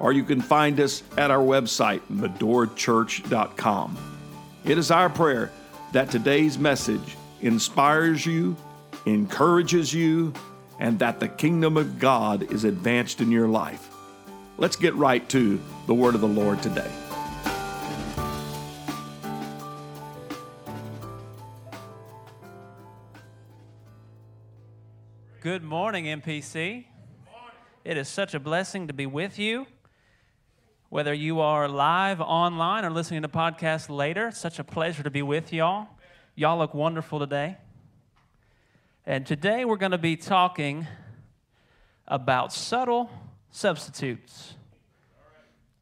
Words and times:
or 0.00 0.12
you 0.12 0.24
can 0.24 0.40
find 0.40 0.78
us 0.80 1.02
at 1.16 1.30
our 1.30 1.42
website, 1.42 2.00
medorachurch.com. 2.10 3.96
It 4.64 4.78
is 4.78 4.90
our 4.90 5.08
prayer 5.08 5.50
that 5.92 6.10
today's 6.10 6.58
message 6.58 7.16
inspires 7.40 8.26
you, 8.26 8.56
encourages 9.06 9.94
you, 9.94 10.32
and 10.78 10.98
that 10.98 11.20
the 11.20 11.28
kingdom 11.28 11.76
of 11.76 11.98
God 11.98 12.50
is 12.52 12.64
advanced 12.64 13.20
in 13.20 13.30
your 13.30 13.48
life. 13.48 13.88
Let's 14.58 14.76
get 14.76 14.94
right 14.94 15.26
to 15.30 15.60
the 15.86 15.94
word 15.94 16.14
of 16.14 16.20
the 16.20 16.28
Lord 16.28 16.62
today. 16.62 16.90
Good 25.40 25.62
morning, 25.62 26.06
MPC. 26.06 26.86
It 27.84 27.96
is 27.96 28.08
such 28.08 28.34
a 28.34 28.40
blessing 28.40 28.88
to 28.88 28.92
be 28.92 29.06
with 29.06 29.38
you. 29.38 29.66
Whether 30.88 31.12
you 31.12 31.40
are 31.40 31.66
live 31.66 32.20
online 32.20 32.84
or 32.84 32.90
listening 32.90 33.22
to 33.22 33.28
podcast 33.28 33.90
later, 33.90 34.30
such 34.30 34.60
a 34.60 34.64
pleasure 34.64 35.02
to 35.02 35.10
be 35.10 35.20
with 35.20 35.52
y'all. 35.52 35.88
Y'all 36.36 36.58
look 36.58 36.74
wonderful 36.74 37.18
today. 37.18 37.56
And 39.04 39.26
today 39.26 39.64
we're 39.64 39.78
going 39.78 39.90
to 39.90 39.98
be 39.98 40.14
talking 40.14 40.86
about 42.06 42.52
subtle 42.52 43.10
substitutes. 43.50 44.54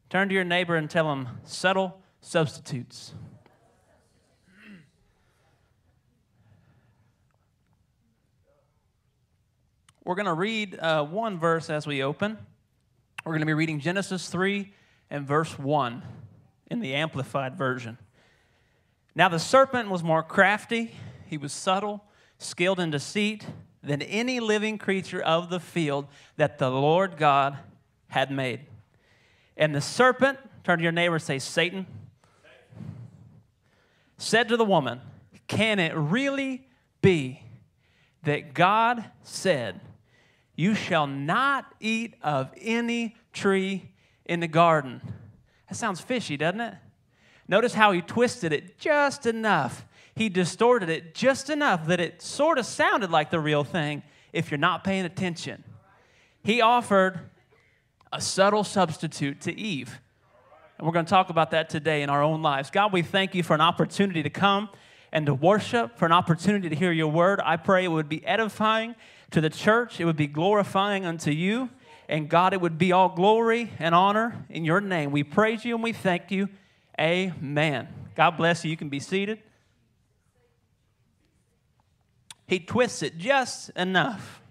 Turn 0.08 0.30
to 0.30 0.34
your 0.34 0.42
neighbor 0.42 0.74
and 0.74 0.88
tell 0.88 1.10
them 1.10 1.28
subtle 1.44 2.00
substitutes. 2.22 3.12
We're 10.02 10.14
going 10.14 10.24
to 10.24 10.32
read 10.32 10.78
uh, 10.78 11.04
one 11.04 11.38
verse 11.38 11.68
as 11.68 11.86
we 11.86 12.02
open. 12.02 12.38
We're 13.26 13.32
going 13.32 13.40
to 13.40 13.46
be 13.46 13.52
reading 13.52 13.80
Genesis 13.80 14.30
3 14.30 14.72
and 15.14 15.24
verse 15.24 15.56
1 15.56 16.02
in 16.72 16.80
the 16.80 16.92
Amplified 16.92 17.56
Version. 17.56 17.98
Now 19.14 19.28
the 19.28 19.38
serpent 19.38 19.88
was 19.88 20.02
more 20.02 20.24
crafty, 20.24 20.90
he 21.26 21.38
was 21.38 21.52
subtle, 21.52 22.02
skilled 22.38 22.80
in 22.80 22.90
deceit 22.90 23.46
than 23.80 24.02
any 24.02 24.40
living 24.40 24.76
creature 24.76 25.22
of 25.22 25.50
the 25.50 25.60
field 25.60 26.08
that 26.36 26.58
the 26.58 26.68
Lord 26.68 27.16
God 27.16 27.56
had 28.08 28.32
made. 28.32 28.62
And 29.56 29.72
the 29.72 29.80
serpent, 29.80 30.36
turn 30.64 30.78
to 30.78 30.82
your 30.82 30.90
neighbor 30.90 31.14
and 31.14 31.22
say, 31.22 31.38
Satan, 31.38 31.86
said 34.18 34.48
to 34.48 34.56
the 34.56 34.64
woman, 34.64 35.00
Can 35.46 35.78
it 35.78 35.94
really 35.94 36.66
be 37.02 37.40
that 38.24 38.52
God 38.52 39.04
said, 39.22 39.80
You 40.56 40.74
shall 40.74 41.06
not 41.06 41.72
eat 41.78 42.14
of 42.20 42.50
any 42.60 43.14
tree 43.32 43.93
in 44.26 44.40
the 44.40 44.48
garden. 44.48 45.00
That 45.68 45.76
sounds 45.76 46.00
fishy, 46.00 46.36
doesn't 46.36 46.60
it? 46.60 46.74
Notice 47.46 47.74
how 47.74 47.92
he 47.92 48.00
twisted 48.00 48.52
it 48.52 48.78
just 48.78 49.26
enough. 49.26 49.86
He 50.14 50.28
distorted 50.28 50.88
it 50.88 51.14
just 51.14 51.50
enough 51.50 51.86
that 51.86 52.00
it 52.00 52.22
sort 52.22 52.58
of 52.58 52.66
sounded 52.66 53.10
like 53.10 53.30
the 53.30 53.40
real 53.40 53.64
thing 53.64 54.02
if 54.32 54.50
you're 54.50 54.58
not 54.58 54.84
paying 54.84 55.04
attention. 55.04 55.64
He 56.42 56.60
offered 56.60 57.20
a 58.12 58.20
subtle 58.20 58.64
substitute 58.64 59.40
to 59.42 59.52
Eve. 59.58 60.00
And 60.78 60.86
we're 60.86 60.92
going 60.92 61.04
to 61.04 61.10
talk 61.10 61.30
about 61.30 61.50
that 61.50 61.68
today 61.68 62.02
in 62.02 62.10
our 62.10 62.22
own 62.22 62.42
lives. 62.42 62.70
God, 62.70 62.92
we 62.92 63.02
thank 63.02 63.34
you 63.34 63.42
for 63.42 63.54
an 63.54 63.60
opportunity 63.60 64.22
to 64.22 64.30
come 64.30 64.68
and 65.12 65.26
to 65.26 65.34
worship, 65.34 65.96
for 65.96 66.06
an 66.06 66.12
opportunity 66.12 66.68
to 66.68 66.74
hear 66.74 66.92
your 66.92 67.10
word. 67.10 67.40
I 67.44 67.56
pray 67.56 67.84
it 67.84 67.88
would 67.88 68.08
be 68.08 68.24
edifying 68.26 68.94
to 69.30 69.40
the 69.40 69.50
church, 69.50 70.00
it 70.00 70.04
would 70.04 70.16
be 70.16 70.26
glorifying 70.26 71.04
unto 71.04 71.30
you. 71.30 71.70
And 72.08 72.28
God, 72.28 72.52
it 72.52 72.60
would 72.60 72.78
be 72.78 72.92
all 72.92 73.08
glory 73.08 73.70
and 73.78 73.94
honor 73.94 74.46
in 74.48 74.64
your 74.64 74.80
name. 74.80 75.10
We 75.10 75.24
praise 75.24 75.64
you 75.64 75.74
and 75.74 75.82
we 75.82 75.92
thank 75.92 76.30
you. 76.30 76.48
Amen. 77.00 77.88
God 78.14 78.32
bless 78.32 78.64
you. 78.64 78.70
You 78.70 78.76
can 78.76 78.88
be 78.88 79.00
seated. 79.00 79.40
He 82.46 82.60
twists 82.60 83.02
it 83.02 83.16
just 83.16 83.70
enough 83.70 84.42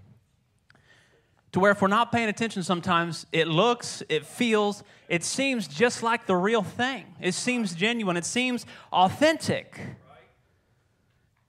to 1.52 1.60
where 1.60 1.72
if 1.72 1.82
we're 1.82 1.88
not 1.88 2.12
paying 2.12 2.30
attention 2.30 2.64
sometimes, 2.64 3.28
it 3.32 3.48
looks, 3.48 4.02
it 4.10 4.26
feels, 4.26 4.84
it 5.08 5.24
seems 5.24 5.68
just 5.68 6.02
like 6.02 6.26
the 6.26 6.36
real 6.36 6.64
thing. 6.64 7.06
It 7.22 7.34
seems 7.34 7.76
genuine, 7.76 8.18
it 8.18 8.26
seems 8.26 8.66
authentic. 8.92 9.80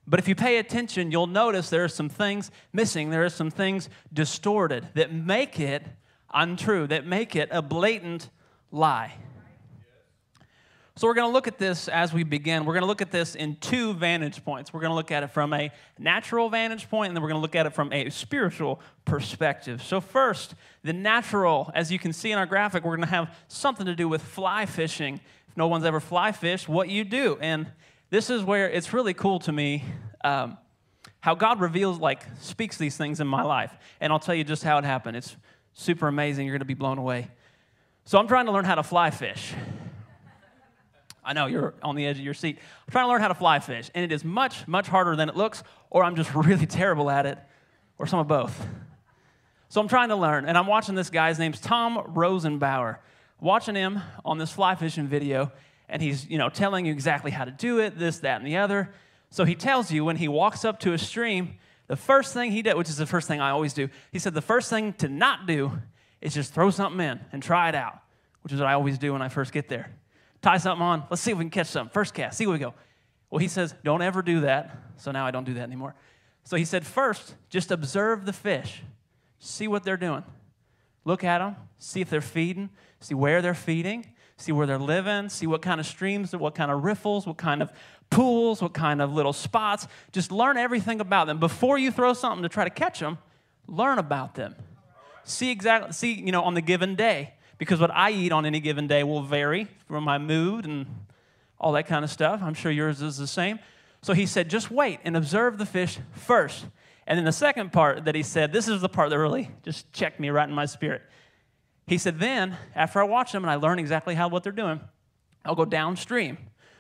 But 0.07 0.21
if 0.21 0.29
you 0.29 0.35
pay 0.35 0.59
attention, 0.59 1.11
you'll 1.11 1.27
notice 1.27 1.71
there 1.71 1.85
are 1.85 1.89
some 1.89 2.09
things 2.09 2.51
missing. 2.73 3.11
There 3.11 3.25
are 3.25 3.31
some 3.31 3.51
things 3.51 3.89
distorted 4.13 4.89
that 4.95 5.13
make 5.13 5.59
it 5.59 5.83
untrue, 6.33 6.87
that 6.89 7.07
make 7.07 7.35
it 7.37 7.49
a 7.51 7.63
blatant 7.63 8.29
lie. 8.71 9.15
So, 10.97 11.09
we're 11.09 11.15
going 11.15 11.29
to 11.29 11.33
look 11.33 11.49
at 11.49 11.59
this 11.59 11.89
as 11.89 12.13
we 12.13 12.23
begin. 12.23 12.65
We're 12.65 12.75
going 12.75 12.83
to 12.83 12.87
look 12.87 13.03
at 13.03 13.11
this 13.11 13.35
in 13.35 13.57
two 13.57 13.95
vantage 13.95 14.45
points. 14.45 14.73
We're 14.73 14.79
going 14.79 14.93
to 14.93 14.95
look 14.95 15.11
at 15.11 15.25
it 15.25 15.33
from 15.33 15.53
a 15.53 15.73
natural 15.99 16.49
vantage 16.49 16.89
point, 16.89 17.09
and 17.09 17.17
then 17.17 17.23
we're 17.23 17.31
going 17.31 17.41
to 17.41 17.43
look 17.43 17.57
at 17.57 17.67
it 17.67 17.75
from 17.75 17.93
a 17.93 18.11
spiritual 18.11 18.81
perspective. 19.05 19.83
So, 19.83 20.01
first, 20.01 20.55
the 20.85 20.93
natural, 20.93 21.73
as 21.75 21.91
you 21.91 21.99
can 21.99 22.13
see 22.13 22.31
in 22.31 22.39
our 22.39 22.47
graphic, 22.47 22.85
we're 22.85 22.95
going 22.95 23.09
to 23.09 23.13
have 23.13 23.37
something 23.49 23.87
to 23.87 23.97
do 23.97 24.09
with 24.09 24.23
fly 24.23 24.67
fishing. 24.67 25.19
If 25.49 25.57
no 25.57 25.67
one's 25.67 25.85
ever 25.85 25.99
fly 25.99 26.31
fished, 26.31 26.69
what 26.69 26.89
you 26.89 27.03
do. 27.03 27.39
And 27.41 27.73
this 28.11 28.31
is 28.31 28.43
where 28.43 28.71
it's 28.71 28.93
really 28.93 29.15
cool 29.15 29.39
to 29.41 29.53
me 29.53 29.85
um, 30.23 30.57
how 31.21 31.35
God 31.35 31.61
reveals, 31.61 31.99
like, 31.99 32.23
speaks 32.41 32.77
these 32.77 32.97
things 32.97 33.21
in 33.21 33.27
my 33.27 33.43
life. 33.43 33.75
And 34.01 34.13
I'll 34.13 34.19
tell 34.19 34.35
you 34.35 34.45
just 34.45 34.63
how 34.63 34.79
it 34.79 34.85
happened. 34.85 35.17
It's 35.17 35.37
super 35.73 36.09
amazing. 36.09 36.47
You're 36.47 36.53
going 36.55 36.61
to 36.61 36.67
be 36.67 36.75
blown 36.75 36.99
away. 36.99 37.31
So 38.05 38.19
I'm 38.19 38.29
trying 38.29 38.47
to 38.47 38.53
learn 38.53 38.67
how 38.67 38.75
to 38.75 38.83
fly 38.83 39.11
fish. 39.11 39.55
I 41.25 41.33
know 41.33 41.47
you're 41.47 41.75
on 41.83 41.97
the 41.97 42.07
edge 42.07 42.19
of 42.19 42.25
your 42.25 42.35
seat. 42.35 42.59
I'm 42.87 42.93
trying 42.93 43.05
to 43.05 43.09
learn 43.09 43.23
how 43.23 43.29
to 43.29 43.35
fly 43.35 43.59
fish, 43.59 43.91
and 43.95 44.05
it 44.05 44.13
is 44.13 44.25
much, 44.25 44.69
much 44.69 44.87
harder 44.87 45.17
than 45.17 45.31
it 45.31 45.37
looks, 45.37 45.63
or 45.89 46.05
I'm 46.05 46.17
just 46.17 46.35
really 46.35 46.67
terrible 46.67 47.09
at 47.11 47.25
it, 47.25 47.39
or 47.99 48.07
some 48.07 48.19
of 48.19 48.29
both. 48.29 48.67
So 49.71 49.81
I'm 49.81 49.89
trying 49.89 50.11
to 50.11 50.17
learn, 50.17 50.45
and 50.45 50.59
I'm 50.59 50.67
watching 50.67 50.95
this 50.95 51.11
guy. 51.11 51.31
His 51.31 51.39
name's 51.39 51.61
Tom 51.61 51.97
Rosenbauer. 52.15 52.99
Watching 53.41 53.75
him 53.75 54.01
on 54.25 54.39
this 54.39 54.53
fly 54.53 54.75
fishing 54.75 55.07
video, 55.07 55.51
and 55.89 56.01
he's 56.01 56.29
you 56.29 56.39
know 56.39 56.49
telling 56.49 56.87
you 56.87 56.93
exactly 56.93 57.31
how 57.31 57.45
to 57.45 57.51
do 57.51 57.79
it, 57.81 57.99
this, 57.99 58.19
that, 58.21 58.41
and 58.41 58.47
the 58.47 58.57
other. 58.57 58.93
So 59.31 59.45
he 59.45 59.55
tells 59.55 59.91
you 59.91 60.05
when 60.05 60.17
he 60.17 60.29
walks 60.29 60.65
up 60.65 60.81
to 60.81 60.93
a 60.93 60.99
stream, 60.99 61.57
the 61.87 61.97
first 61.97 62.33
thing 62.33 62.53
he 62.53 62.63
did, 62.63 62.77
which 62.77 62.89
is 62.89 62.97
the 62.97 63.07
first 63.07 63.29
thing 63.29 63.41
I 63.41 63.51
always 63.51 63.75
do, 63.75 63.89
he 64.13 64.19
said 64.19 64.35
the 64.35 64.41
first 64.41 64.71
thing 64.71 64.93
to 64.95 65.09
not 65.09 65.47
do 65.47 65.73
is 66.21 66.33
just 66.33 66.55
throw 66.55 66.71
something 66.71 67.01
in 67.05 67.21
and 67.33 67.43
try 67.43 67.69
it 67.69 67.75
out, 67.75 67.99
which 68.43 68.53
is 68.53 68.61
what 68.61 68.69
I 68.69 68.75
always 68.75 68.99
do 68.99 69.13
when 69.13 69.23
I 69.23 69.29
first 69.29 69.53
get 69.53 69.69
there. 69.69 69.91
Tie 70.41 70.59
something 70.59 70.83
on, 70.83 71.05
let's 71.11 71.23
see 71.23 71.33
if 71.33 71.39
we 71.39 71.45
can 71.45 71.51
catch 71.51 71.67
something. 71.67 71.93
First 71.93 72.15
cast, 72.15 72.39
see 72.39 72.47
where 72.47 72.55
we 72.55 72.59
go. 72.59 72.75
Well, 73.31 73.39
he 73.39 73.49
says, 73.49 73.75
don't 73.83 74.03
ever 74.03 74.23
do 74.23 74.41
that. 74.43 74.79
So 74.97 75.11
now 75.11 75.27
I 75.27 75.31
don't 75.31 75.45
do 75.45 75.55
that 75.55 75.63
anymore. 75.63 75.95
So 76.45 76.57
he 76.57 76.65
said, 76.65 76.87
first, 76.87 77.35
just 77.49 77.71
observe 77.71 78.27
the 78.27 78.33
fish, 78.33 78.83
see 79.39 79.67
what 79.67 79.83
they're 79.83 79.97
doing. 79.97 80.23
Look 81.05 81.25
at 81.25 81.39
them, 81.39 81.57
see 81.79 82.01
if 82.01 82.09
they're 82.09 82.21
feeding, 82.21 82.71
see 83.01 83.15
where 83.15 83.43
they're 83.43 83.55
feeding, 83.55 84.07
see 84.37 84.53
where 84.53 84.67
they're 84.67 84.79
living, 84.79 85.29
see 85.29 85.47
what 85.47 85.63
kind 85.63 85.81
of 85.81 85.87
streams, 85.87 86.35
what 86.35 86.55
kind 86.55 86.71
of 86.71 86.85
riffles, 86.85 87.27
what 87.27 87.37
kind 87.37 87.63
of 87.63 87.73
pools, 88.11 88.61
what 88.61 88.75
kind 88.75 89.01
of 89.01 89.13
little 89.13 89.33
spots. 89.33 89.87
Just 90.13 90.33
learn 90.33 90.57
everything 90.57 91.01
about 91.01 91.27
them. 91.27 91.39
Before 91.39 91.79
you 91.79 91.91
throw 91.91 92.13
something 92.13 92.43
to 92.43 92.49
try 92.49 92.65
to 92.65 92.71
catch 92.71 93.01
them, 93.01 93.19
learn 93.67 93.99
about 93.99 94.35
them. 94.35 94.55
See 95.25 95.51
exactly, 95.51 95.93
see, 95.93 96.13
you 96.13 96.33
know, 96.33 96.43
on 96.43 96.55
the 96.55 96.61
given 96.61 96.95
day. 96.97 97.35
Because 97.57 97.81
what 97.81 97.93
I 97.93 98.11
eat 98.11 98.33
on 98.33 98.45
any 98.47 98.61
given 98.61 98.87
day 98.87 99.05
will 99.05 99.23
vary 99.23 99.69
from 99.89 100.05
my 100.05 100.19
mood 100.19 100.67
and 100.67 100.87
all 101.59 101.73
that 101.73 101.87
kind 101.87 102.05
of 102.05 102.11
stuff. 102.11 102.41
I'm 102.43 102.55
sure 102.55 102.71
yours 102.71 103.01
is 103.01 103.17
the 103.17 103.27
same. 103.27 103.59
So 104.03 104.13
he 104.13 104.27
said, 104.27 104.51
just 104.51 104.71
wait 104.71 105.01
and 105.05 105.17
observe 105.17 105.57
the 105.57 105.65
fish 105.65 105.99
first. 106.13 106.67
And 107.07 107.17
then 107.17 107.25
the 107.25 107.33
second 107.33 107.73
part 107.73 108.05
that 108.05 108.15
he 108.15 108.23
said, 108.23 108.53
this 108.53 108.69
is 108.69 108.81
the 108.81 108.89
part 108.89 109.11
that 109.11 109.19
really 109.19 109.51
just 109.63 109.91
checked 109.93 110.19
me 110.21 110.31
right 110.31 110.49
in 110.49 110.55
my 110.55 110.67
spirit. 110.67 111.03
He 111.87 111.99
said, 111.99 112.19
then 112.19 112.57
after 112.75 113.01
I 113.01 113.05
watch 113.05 113.33
them 113.33 113.45
and 113.45 113.51
I 113.51 113.57
learn 113.57 113.79
exactly 113.79 114.15
how 114.15 114.29
what 114.29 114.43
they're 114.43 114.53
doing, 114.53 114.81
I'll 115.45 115.55
go 115.55 115.65
downstream 115.65 116.39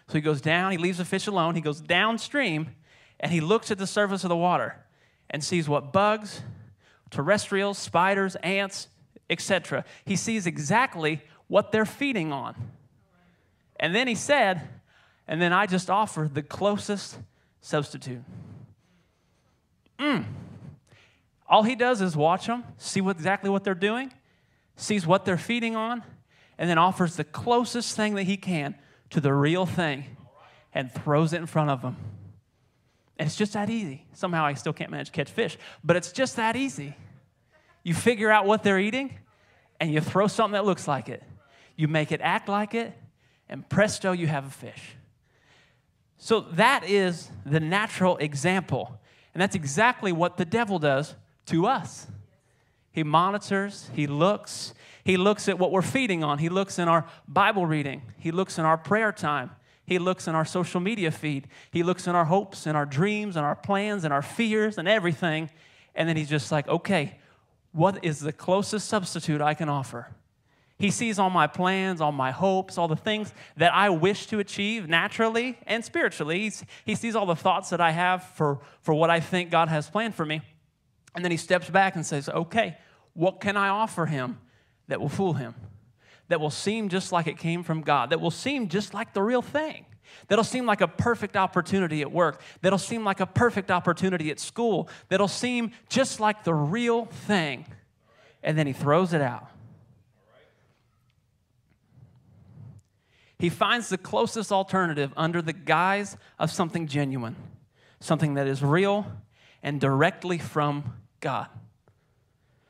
so 0.09 0.15
he 0.15 0.21
goes 0.21 0.41
down, 0.41 0.73
he 0.73 0.79
leaves 0.79 0.99
the 0.99 1.05
fish 1.05 1.27
alone, 1.27 1.55
he 1.55 1.61
goes 1.61 1.81
downstream, 1.81 2.75
and 3.19 3.33
he 3.33 3.41
looks 3.41 3.71
at 3.71 3.79
the 3.79 3.87
surface 3.87 4.25
of 4.25 4.29
the 4.29 4.37
water 4.37 4.77
and 5.31 5.43
sees 5.43 5.69
what 5.69 5.93
bugs, 5.93 6.43
terrestrials, 7.11 7.79
spiders, 7.79 8.37
ants, 8.37 8.89
etc. 9.31 9.85
He 10.05 10.17
sees 10.17 10.47
exactly 10.47 11.23
what 11.47 11.73
they're 11.73 11.87
feeding 11.87 12.33
on. 12.33 12.55
And 13.81 13.95
then 13.95 14.06
he 14.06 14.15
said, 14.15 14.69
and 15.27 15.41
then 15.41 15.53
I 15.53 15.67
just 15.67 15.89
offer 15.89 16.29
the 16.31 16.43
closest 16.43 17.19
substitute. 17.61 18.23
Mm. 19.99 20.27
All 21.49 21.62
he 21.62 21.75
does 21.75 22.03
is 22.03 22.15
watch 22.15 22.47
them, 22.47 22.65
see 22.77 23.01
what, 23.01 23.17
exactly 23.17 23.49
what 23.49 23.65
they're 23.65 23.75
doing, 23.75 24.12
sees 24.76 25.06
what 25.06 25.25
they're 25.25 25.37
feeding 25.37 25.76
on, 25.76 26.03
and 26.59 26.69
then 26.71 26.79
offers 26.79 27.17
the 27.17 27.25
closest 27.25 27.97
thing 27.97 28.15
that 28.15 28.25
he 28.25 28.37
can 28.37 28.75
to 29.11 29.21
the 29.21 29.32
real 29.32 29.67
thing 29.67 30.05
and 30.73 30.91
throws 30.91 31.32
it 31.32 31.38
in 31.38 31.47
front 31.47 31.71
of 31.71 31.82
them. 31.82 31.97
And 33.19 33.26
it's 33.26 33.37
just 33.37 33.53
that 33.53 33.71
easy. 33.71 34.05
Somehow 34.12 34.44
I 34.44 34.55
still 34.55 34.73
can't 34.73 34.91
manage 34.91 35.06
to 35.06 35.12
catch 35.12 35.31
fish, 35.31 35.56
but 35.85 35.97
it's 35.97 36.12
just 36.12 36.37
that 36.37 36.56
easy. 36.56 36.97
You 37.82 37.94
figure 37.94 38.31
out 38.31 38.47
what 38.47 38.62
they're 38.62 38.79
eating 38.81 39.19
and 39.79 39.93
you 39.93 40.00
throw 40.00 40.26
something 40.26 40.53
that 40.53 40.65
looks 40.65 40.88
like 40.88 41.09
it. 41.09 41.23
You 41.77 41.88
make 41.88 42.12
it 42.12 42.20
act 42.20 42.49
like 42.49 42.75
it, 42.75 42.93
and 43.49 43.69
presto, 43.69 44.12
you 44.12 44.27
have 44.27 44.47
a 44.47 44.50
fish. 44.50 44.97
So 46.17 46.41
that 46.53 46.85
is 46.85 47.29
the 47.44 47.61
natural 47.61 48.17
example. 48.19 49.00
And 49.35 49.43
that's 49.43 49.56
exactly 49.56 50.12
what 50.12 50.37
the 50.37 50.44
devil 50.44 50.79
does 50.79 51.15
to 51.47 51.67
us. 51.67 52.06
He 52.94 53.02
monitors, 53.02 53.91
he 53.93 54.06
looks, 54.06 54.73
he 55.02 55.17
looks 55.17 55.49
at 55.49 55.58
what 55.58 55.73
we're 55.73 55.82
feeding 55.82 56.23
on, 56.23 56.38
he 56.38 56.49
looks 56.49 56.79
in 56.79 56.87
our 56.87 57.05
Bible 57.26 57.67
reading, 57.67 58.02
he 58.19 58.31
looks 58.31 58.56
in 58.56 58.64
our 58.64 58.79
prayer 58.79 59.11
time, 59.11 59.50
he 59.85 59.99
looks 59.99 60.29
in 60.29 60.37
our 60.37 60.44
social 60.44 60.81
media 60.81 61.11
feed, 61.11 61.49
he 61.73 61.82
looks 61.82 62.06
in 62.06 62.14
our 62.14 62.26
hopes 62.26 62.67
and 62.67 62.76
our 62.76 62.87
dreams 62.87 63.35
and 63.35 63.44
our 63.44 63.56
plans 63.56 64.05
and 64.05 64.12
our 64.12 64.23
fears 64.23 64.79
and 64.79 64.87
everything. 64.87 65.50
And 65.96 66.08
then 66.08 66.17
he's 66.17 66.29
just 66.29 66.52
like, 66.52 66.69
okay, 66.69 67.19
what 67.73 68.05
is 68.05 68.20
the 68.20 68.32
closest 68.32 68.87
substitute 68.87 69.41
I 69.41 69.55
can 69.55 69.69
offer? 69.69 70.14
He 70.79 70.93
sees 70.93 71.19
all 71.19 71.31
my 71.31 71.49
plans, 71.49 72.00
all 72.00 72.12
my 72.12 72.31
hopes, 72.31 72.79
all 72.79 72.87
the 72.87 72.94
things 72.94 73.35
that 73.56 73.75
I 73.75 73.91
wish 73.91 74.26
to 74.29 74.38
achieve 74.38 74.88
naturally 74.88 75.58
and 75.67 75.85
spiritually. 75.85 76.43
He's, 76.43 76.64
he 76.85 76.94
sees 76.94 77.17
all 77.17 77.26
the 77.26 77.35
thoughts 77.35 77.70
that 77.70 77.81
I 77.81 77.91
have 77.91 78.23
for, 78.23 78.61
for 78.82 78.94
what 78.94 79.11
I 79.11 79.19
think 79.19 79.50
God 79.50 79.69
has 79.69 79.91
planned 79.91 80.14
for 80.14 80.25
me. 80.25 80.43
And 81.15 81.25
then 81.25 81.31
he 81.31 81.37
steps 81.37 81.71
back 81.71 81.95
and 81.95 82.05
says, 82.05 82.29
Okay, 82.29 82.77
what 83.15 83.41
can 83.41 83.57
I 83.57 83.69
offer 83.69 84.07
him 84.07 84.39
that 84.89 85.01
will 85.01 85.09
fool 85.09 85.35
him? 85.35 85.55
That 86.29 86.41
will 86.41 86.51
seem 86.51 86.89
just 86.89 87.13
like 87.13 87.27
it 87.27 87.39
came 87.39 87.63
from 87.63 87.83
God, 87.83 88.11
that 88.11 88.21
will 88.21 88.31
seem 88.31 88.69
just 88.69 88.95
like 88.95 89.13
the 89.13 89.23
real 89.23 89.43
thing, 89.43 89.85
that'll 90.29 90.45
seem 90.45 90.67
like 90.67 90.81
a 90.81 90.89
perfect 90.89 91.37
opportunity 91.37 92.01
at 92.01 92.11
work, 92.11 92.41
that'll 92.63 92.79
seem 92.79 93.05
like 93.05 93.21
a 93.21 93.27
perfect 93.27 93.71
opportunity 93.71 94.31
at 94.31 94.41
school, 94.41 94.89
that'll 95.09 95.29
seem 95.29 95.73
just 95.89 96.21
like 96.21 96.45
the 96.45 96.55
real 96.55 97.05
thing. 97.05 97.67
And 98.43 98.59
then 98.59 98.67
he 98.67 98.73
throws 98.73 99.13
it 99.13 99.21
out. 99.21 99.49
He 103.39 103.51
finds 103.51 103.91
the 103.91 103.99
closest 103.99 104.51
alternative 104.53 105.13
under 105.17 105.43
the 105.43 105.53
guise 105.53 106.17
of 106.39 106.51
something 106.51 106.87
genuine, 106.87 107.37
something 108.01 108.35
that 108.35 108.47
is 108.47 108.63
real 108.63 109.07
and 109.63 109.81
directly 109.81 110.39
from 110.39 110.95
God. 111.25 111.49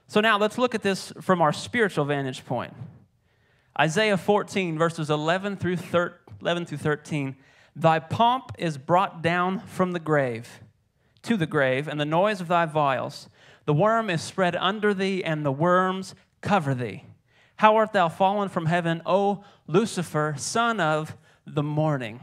So 0.06 0.20
now 0.20 0.38
let's 0.38 0.58
look 0.58 0.76
at 0.76 0.82
this 0.82 1.12
from 1.20 1.42
our 1.42 1.52
spiritual 1.52 2.04
vantage 2.04 2.46
point. 2.46 2.72
Isaiah 3.78 4.16
14, 4.16 4.78
verses 4.78 5.10
11 5.10 5.56
through, 5.56 5.78
11 6.40 6.66
through 6.66 6.78
13. 6.78 7.34
Thy 7.74 7.98
pomp 7.98 8.52
is 8.56 8.78
brought 8.78 9.22
down 9.22 9.58
from 9.58 9.90
the 9.90 9.98
grave, 9.98 10.60
to 11.22 11.36
the 11.36 11.48
grave, 11.48 11.88
and 11.88 11.98
the 11.98 12.04
noise 12.04 12.40
of 12.40 12.46
thy 12.46 12.64
vials. 12.64 13.28
The 13.64 13.74
worm 13.74 14.08
is 14.08 14.22
spread 14.22 14.54
under 14.54 14.94
thee, 14.94 15.24
and 15.24 15.44
the 15.44 15.50
worms 15.50 16.14
cover 16.40 16.76
thee. 16.76 17.02
How 17.56 17.74
art 17.74 17.92
thou 17.92 18.08
fallen 18.08 18.48
from 18.50 18.66
heaven, 18.66 19.02
O 19.04 19.42
Lucifer, 19.66 20.36
son 20.38 20.78
of 20.78 21.16
the 21.44 21.64
morning? 21.64 22.20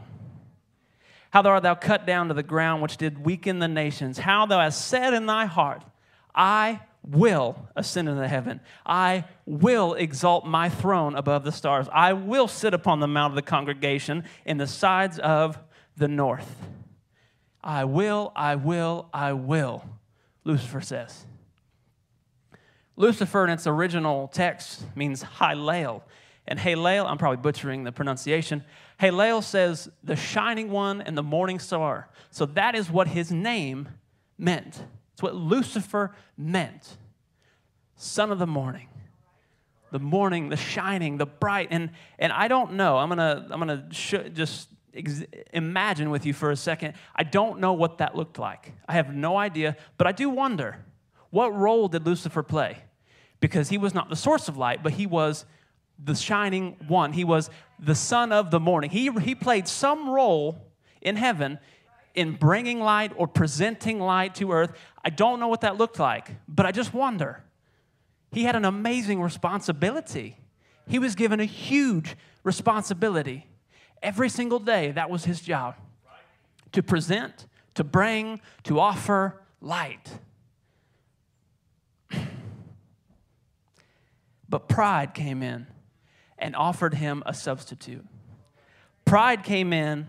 How 1.28 1.42
art 1.42 1.62
thou 1.62 1.74
cut 1.74 2.06
down 2.06 2.28
to 2.28 2.34
the 2.34 2.42
ground, 2.42 2.80
which 2.80 2.96
did 2.96 3.26
weaken 3.26 3.58
the 3.58 3.68
nations? 3.68 4.16
How 4.16 4.46
thou 4.46 4.60
hast 4.60 4.88
said 4.88 5.12
in 5.12 5.26
thy 5.26 5.44
heart, 5.44 5.84
I 6.34 6.80
will 7.04 7.68
ascend 7.74 8.08
into 8.08 8.28
heaven. 8.28 8.60
I 8.86 9.24
will 9.44 9.94
exalt 9.94 10.46
my 10.46 10.68
throne 10.68 11.14
above 11.16 11.44
the 11.44 11.52
stars. 11.52 11.88
I 11.92 12.12
will 12.12 12.48
sit 12.48 12.74
upon 12.74 13.00
the 13.00 13.08
mount 13.08 13.32
of 13.32 13.36
the 13.36 13.42
congregation 13.42 14.24
in 14.44 14.58
the 14.58 14.66
sides 14.66 15.18
of 15.18 15.58
the 15.96 16.08
north. 16.08 16.56
I 17.62 17.84
will, 17.84 18.32
I 18.34 18.56
will, 18.56 19.08
I 19.12 19.32
will, 19.32 19.84
Lucifer 20.44 20.80
says. 20.80 21.26
Lucifer 22.96 23.44
in 23.44 23.50
its 23.50 23.66
original 23.66 24.28
text 24.28 24.84
means 24.94 25.22
Hallel. 25.22 26.02
And 26.46 26.58
Hallel, 26.58 27.06
I'm 27.06 27.18
probably 27.18 27.38
butchering 27.38 27.84
the 27.84 27.92
pronunciation. 27.92 28.64
Hallel 29.00 29.42
says 29.42 29.88
the 30.02 30.16
shining 30.16 30.70
one 30.70 31.00
and 31.00 31.16
the 31.16 31.22
morning 31.22 31.58
star. 31.58 32.08
So 32.30 32.46
that 32.46 32.74
is 32.74 32.90
what 32.90 33.08
his 33.08 33.30
name 33.30 33.88
meant. 34.38 34.84
It's 35.12 35.22
what 35.22 35.34
Lucifer 35.34 36.14
meant. 36.36 36.96
Son 37.96 38.32
of 38.32 38.38
the 38.38 38.46
morning. 38.46 38.88
The 39.90 39.98
morning, 39.98 40.48
the 40.48 40.56
shining, 40.56 41.18
the 41.18 41.26
bright. 41.26 41.68
And, 41.70 41.90
and 42.18 42.32
I 42.32 42.48
don't 42.48 42.72
know. 42.72 42.96
I'm 42.96 43.08
going 43.08 43.18
to 43.18 43.46
I'm 43.50 43.58
gonna 43.58 43.88
sh- 43.92 44.30
just 44.32 44.68
ex- 44.94 45.22
imagine 45.52 46.10
with 46.10 46.24
you 46.24 46.32
for 46.32 46.50
a 46.50 46.56
second. 46.56 46.94
I 47.14 47.24
don't 47.24 47.60
know 47.60 47.74
what 47.74 47.98
that 47.98 48.16
looked 48.16 48.38
like. 48.38 48.72
I 48.88 48.94
have 48.94 49.14
no 49.14 49.36
idea. 49.36 49.76
But 49.98 50.06
I 50.06 50.12
do 50.12 50.30
wonder 50.30 50.84
what 51.30 51.54
role 51.54 51.88
did 51.88 52.06
Lucifer 52.06 52.42
play? 52.42 52.78
Because 53.40 53.68
he 53.68 53.78
was 53.78 53.92
not 53.94 54.08
the 54.08 54.16
source 54.16 54.48
of 54.48 54.56
light, 54.56 54.82
but 54.82 54.92
he 54.92 55.06
was 55.06 55.44
the 56.02 56.14
shining 56.14 56.76
one. 56.88 57.12
He 57.12 57.24
was 57.24 57.50
the 57.78 57.94
son 57.94 58.32
of 58.32 58.50
the 58.50 58.60
morning. 58.60 58.90
He, 58.90 59.10
he 59.20 59.34
played 59.34 59.68
some 59.68 60.08
role 60.08 60.58
in 61.00 61.16
heaven 61.16 61.58
in 62.14 62.32
bringing 62.32 62.80
light 62.80 63.12
or 63.16 63.26
presenting 63.26 63.98
light 63.98 64.34
to 64.36 64.52
earth. 64.52 64.72
I 65.04 65.10
don't 65.10 65.40
know 65.40 65.48
what 65.48 65.62
that 65.62 65.76
looked 65.76 65.98
like, 65.98 66.30
but 66.48 66.66
I 66.66 66.72
just 66.72 66.92
wonder. 66.92 67.42
He 68.30 68.44
had 68.44 68.56
an 68.56 68.64
amazing 68.64 69.20
responsibility. 69.20 70.38
He 70.86 70.98
was 70.98 71.14
given 71.14 71.40
a 71.40 71.44
huge 71.44 72.16
responsibility. 72.44 73.46
Every 74.02 74.28
single 74.28 74.58
day, 74.58 74.90
that 74.92 75.10
was 75.10 75.24
his 75.24 75.40
job 75.40 75.76
to 76.72 76.82
present, 76.82 77.46
to 77.74 77.84
bring, 77.84 78.40
to 78.64 78.80
offer 78.80 79.42
light. 79.60 80.10
But 84.48 84.68
pride 84.68 85.14
came 85.14 85.42
in 85.42 85.66
and 86.36 86.54
offered 86.54 86.92
him 86.92 87.22
a 87.24 87.32
substitute. 87.32 88.04
Pride 89.06 89.44
came 89.44 89.72
in 89.72 90.06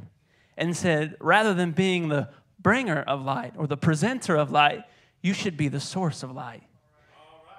and 0.57 0.75
said, 0.75 1.15
rather 1.19 1.53
than 1.53 1.71
being 1.71 2.09
the 2.09 2.29
bringer 2.59 3.01
of 3.01 3.23
light 3.23 3.53
or 3.57 3.67
the 3.67 3.77
presenter 3.77 4.35
of 4.35 4.51
light, 4.51 4.83
you 5.21 5.33
should 5.33 5.57
be 5.57 5.67
the 5.67 5.79
source 5.79 6.23
of 6.23 6.31
light. 6.31 6.63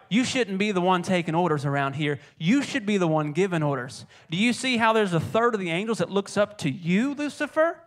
You 0.08 0.24
shouldn't 0.24 0.58
be 0.58 0.70
the 0.70 0.80
one 0.80 1.02
taking 1.02 1.34
orders 1.34 1.64
around 1.64 1.94
here. 1.94 2.20
You 2.38 2.62
should 2.62 2.86
be 2.86 2.98
the 2.98 3.08
one 3.08 3.32
giving 3.32 3.62
orders. 3.62 4.04
Do 4.30 4.36
you 4.36 4.52
see 4.52 4.76
how 4.76 4.92
there's 4.92 5.12
a 5.12 5.20
third 5.20 5.54
of 5.54 5.60
the 5.60 5.70
angels 5.70 5.98
that 5.98 6.10
looks 6.10 6.36
up 6.36 6.58
to 6.58 6.70
you, 6.70 7.14
Lucifer? 7.14 7.78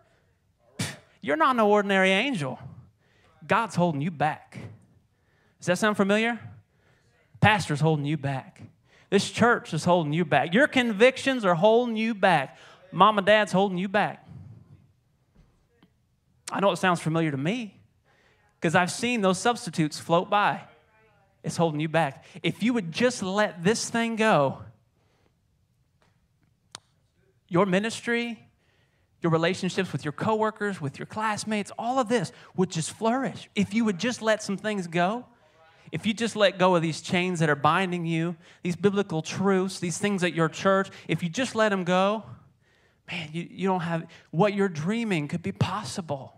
You're 1.20 1.36
not 1.36 1.56
an 1.56 1.60
ordinary 1.60 2.10
angel. 2.10 2.58
God's 3.46 3.76
holding 3.76 4.00
you 4.00 4.10
back. 4.10 4.58
Does 5.58 5.66
that 5.66 5.78
sound 5.78 5.96
familiar? 5.96 6.38
Pastor's 7.40 7.80
holding 7.80 8.04
you 8.04 8.16
back. 8.16 8.62
This 9.10 9.30
church 9.30 9.72
is 9.72 9.84
holding 9.84 10.12
you 10.12 10.24
back. 10.24 10.52
Your 10.52 10.66
convictions 10.66 11.44
are 11.44 11.54
holding 11.54 11.96
you 11.96 12.14
back. 12.14 12.58
Mom 12.92 13.16
and 13.16 13.26
dad's 13.26 13.52
holding 13.52 13.78
you 13.78 13.88
back. 13.88 14.27
I 16.50 16.60
know 16.60 16.70
it 16.72 16.76
sounds 16.76 17.00
familiar 17.00 17.30
to 17.30 17.36
me 17.36 17.80
because 18.60 18.74
I've 18.74 18.90
seen 18.90 19.20
those 19.20 19.38
substitutes 19.38 19.98
float 19.98 20.30
by. 20.30 20.62
It's 21.42 21.56
holding 21.56 21.80
you 21.80 21.88
back. 21.88 22.24
If 22.42 22.62
you 22.62 22.72
would 22.74 22.92
just 22.92 23.22
let 23.22 23.62
this 23.62 23.88
thing 23.88 24.16
go, 24.16 24.58
your 27.48 27.66
ministry, 27.66 28.38
your 29.22 29.32
relationships 29.32 29.92
with 29.92 30.04
your 30.04 30.12
coworkers, 30.12 30.80
with 30.80 30.98
your 30.98 31.06
classmates, 31.06 31.72
all 31.78 31.98
of 31.98 32.08
this 32.08 32.32
would 32.56 32.70
just 32.70 32.90
flourish. 32.90 33.48
If 33.54 33.74
you 33.74 33.84
would 33.84 33.98
just 33.98 34.22
let 34.22 34.42
some 34.42 34.56
things 34.56 34.86
go, 34.86 35.26
if 35.90 36.06
you 36.06 36.12
just 36.12 36.36
let 36.36 36.58
go 36.58 36.76
of 36.76 36.82
these 36.82 37.00
chains 37.00 37.40
that 37.40 37.48
are 37.48 37.56
binding 37.56 38.04
you, 38.04 38.36
these 38.62 38.76
biblical 38.76 39.22
truths, 39.22 39.80
these 39.80 39.98
things 39.98 40.22
at 40.22 40.34
your 40.34 40.48
church, 40.48 40.90
if 41.08 41.22
you 41.22 41.28
just 41.28 41.54
let 41.54 41.70
them 41.70 41.84
go, 41.84 42.24
man, 43.10 43.30
you, 43.32 43.48
you 43.50 43.68
don't 43.68 43.80
have 43.80 44.06
what 44.30 44.54
you're 44.54 44.68
dreaming 44.68 45.28
could 45.28 45.42
be 45.42 45.52
possible. 45.52 46.37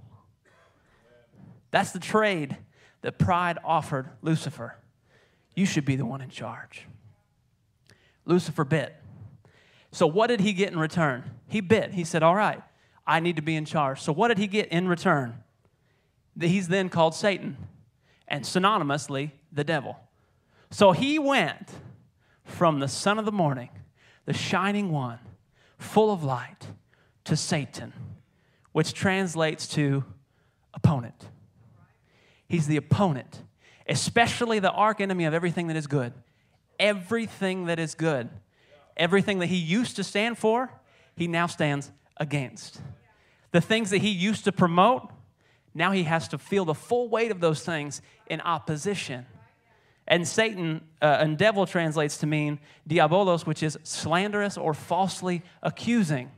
That's 1.70 1.92
the 1.92 2.00
trade 2.00 2.56
that 3.02 3.18
pride 3.18 3.58
offered 3.64 4.08
Lucifer. 4.22 4.76
You 5.54 5.66
should 5.66 5.84
be 5.84 5.96
the 5.96 6.04
one 6.04 6.20
in 6.20 6.30
charge. 6.30 6.86
Lucifer 8.24 8.64
bit. 8.64 8.94
So, 9.92 10.06
what 10.06 10.28
did 10.28 10.40
he 10.40 10.52
get 10.52 10.72
in 10.72 10.78
return? 10.78 11.24
He 11.48 11.60
bit. 11.60 11.92
He 11.92 12.04
said, 12.04 12.22
All 12.22 12.36
right, 12.36 12.62
I 13.06 13.20
need 13.20 13.36
to 13.36 13.42
be 13.42 13.56
in 13.56 13.64
charge. 13.64 14.00
So, 14.00 14.12
what 14.12 14.28
did 14.28 14.38
he 14.38 14.46
get 14.46 14.68
in 14.68 14.86
return? 14.86 15.42
He's 16.38 16.68
then 16.68 16.88
called 16.88 17.14
Satan 17.14 17.56
and 18.28 18.44
synonymously 18.44 19.32
the 19.52 19.64
devil. 19.64 19.98
So 20.70 20.92
he 20.92 21.18
went 21.18 21.68
from 22.44 22.78
the 22.78 22.88
son 22.88 23.18
of 23.18 23.24
the 23.24 23.32
morning, 23.32 23.70
the 24.24 24.32
shining 24.32 24.90
one, 24.90 25.18
full 25.78 26.12
of 26.12 26.22
light, 26.22 26.68
to 27.24 27.36
Satan, 27.36 27.92
which 28.72 28.94
translates 28.94 29.66
to 29.68 30.04
opponent. 30.72 31.28
He's 32.50 32.66
the 32.66 32.76
opponent, 32.76 33.44
especially 33.88 34.58
the 34.58 34.72
arch 34.72 35.00
enemy 35.00 35.24
of 35.24 35.32
everything 35.32 35.68
that 35.68 35.76
is 35.76 35.86
good. 35.86 36.12
Everything 36.80 37.66
that 37.66 37.78
is 37.78 37.94
good. 37.94 38.28
Everything 38.96 39.38
that 39.38 39.46
he 39.46 39.56
used 39.56 39.94
to 39.96 40.02
stand 40.02 40.36
for, 40.36 40.68
he 41.14 41.28
now 41.28 41.46
stands 41.46 41.92
against. 42.16 42.80
The 43.52 43.60
things 43.60 43.90
that 43.90 43.98
he 43.98 44.08
used 44.08 44.42
to 44.46 44.52
promote, 44.52 45.12
now 45.74 45.92
he 45.92 46.02
has 46.02 46.26
to 46.26 46.38
feel 46.38 46.64
the 46.64 46.74
full 46.74 47.08
weight 47.08 47.30
of 47.30 47.38
those 47.38 47.62
things 47.62 48.02
in 48.26 48.40
opposition. 48.40 49.26
And 50.08 50.26
Satan 50.26 50.80
uh, 51.00 51.18
and 51.20 51.38
devil 51.38 51.66
translates 51.66 52.18
to 52.18 52.26
mean 52.26 52.58
diabolos, 52.88 53.46
which 53.46 53.62
is 53.62 53.78
slanderous 53.84 54.58
or 54.58 54.74
falsely 54.74 55.42
accusing. 55.62 56.32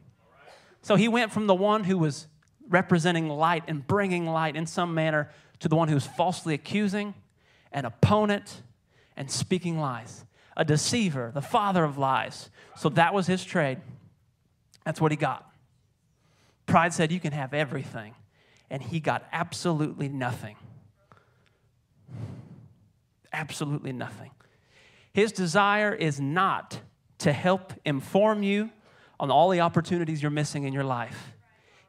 So 0.82 0.96
he 0.96 1.08
went 1.08 1.32
from 1.32 1.46
the 1.46 1.54
one 1.54 1.84
who 1.84 1.96
was 1.96 2.26
representing 2.68 3.30
light 3.30 3.64
and 3.66 3.86
bringing 3.86 4.26
light 4.26 4.56
in 4.56 4.66
some 4.66 4.92
manner 4.92 5.30
to 5.62 5.68
the 5.68 5.76
one 5.76 5.86
who's 5.86 6.04
falsely 6.04 6.54
accusing, 6.54 7.14
an 7.70 7.84
opponent, 7.84 8.62
and 9.16 9.30
speaking 9.30 9.78
lies, 9.78 10.24
a 10.56 10.64
deceiver, 10.64 11.30
the 11.32 11.40
father 11.40 11.84
of 11.84 11.96
lies. 11.96 12.50
So 12.76 12.88
that 12.90 13.14
was 13.14 13.28
his 13.28 13.44
trade. 13.44 13.78
That's 14.84 15.00
what 15.00 15.12
he 15.12 15.16
got. 15.16 15.48
Pride 16.66 16.92
said, 16.92 17.12
You 17.12 17.20
can 17.20 17.32
have 17.32 17.54
everything. 17.54 18.16
And 18.70 18.82
he 18.82 18.98
got 18.98 19.24
absolutely 19.30 20.08
nothing. 20.08 20.56
Absolutely 23.32 23.92
nothing. 23.92 24.32
His 25.12 25.30
desire 25.30 25.94
is 25.94 26.20
not 26.20 26.80
to 27.18 27.32
help 27.32 27.72
inform 27.84 28.42
you 28.42 28.70
on 29.20 29.30
all 29.30 29.48
the 29.48 29.60
opportunities 29.60 30.22
you're 30.22 30.30
missing 30.32 30.64
in 30.64 30.72
your 30.72 30.82
life. 30.82 31.31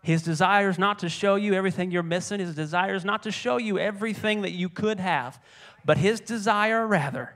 His 0.03 0.21
desire 0.21 0.69
is 0.69 0.77
not 0.77 0.99
to 0.99 1.09
show 1.09 1.35
you 1.35 1.53
everything 1.53 1.89
you're 1.89 2.03
missing. 2.03 2.41
His 2.41 2.53
desire 2.53 2.93
is 2.93 3.05
not 3.05 3.23
to 3.23 3.31
show 3.31 3.57
you 3.57 3.79
everything 3.79 4.41
that 4.41 4.51
you 4.51 4.67
could 4.67 4.99
have. 4.99 5.41
But 5.85 5.97
his 5.97 6.19
desire, 6.19 6.85
rather, 6.85 7.35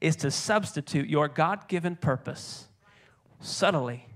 is 0.00 0.14
to 0.16 0.30
substitute 0.30 1.08
your 1.08 1.26
God 1.26 1.66
given 1.66 1.96
purpose 1.96 2.68
subtly, 3.40 4.06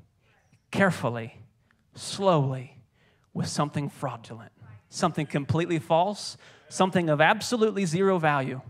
carefully, 0.71 1.40
slowly 1.97 2.78
with 3.35 3.49
something 3.49 3.88
fraudulent, 3.88 4.52
something 4.88 5.26
completely 5.26 5.81
false, 5.81 6.37
something 6.69 7.11
of 7.11 7.21
absolutely 7.21 7.85
zero 7.85 8.19
value, 8.19 8.61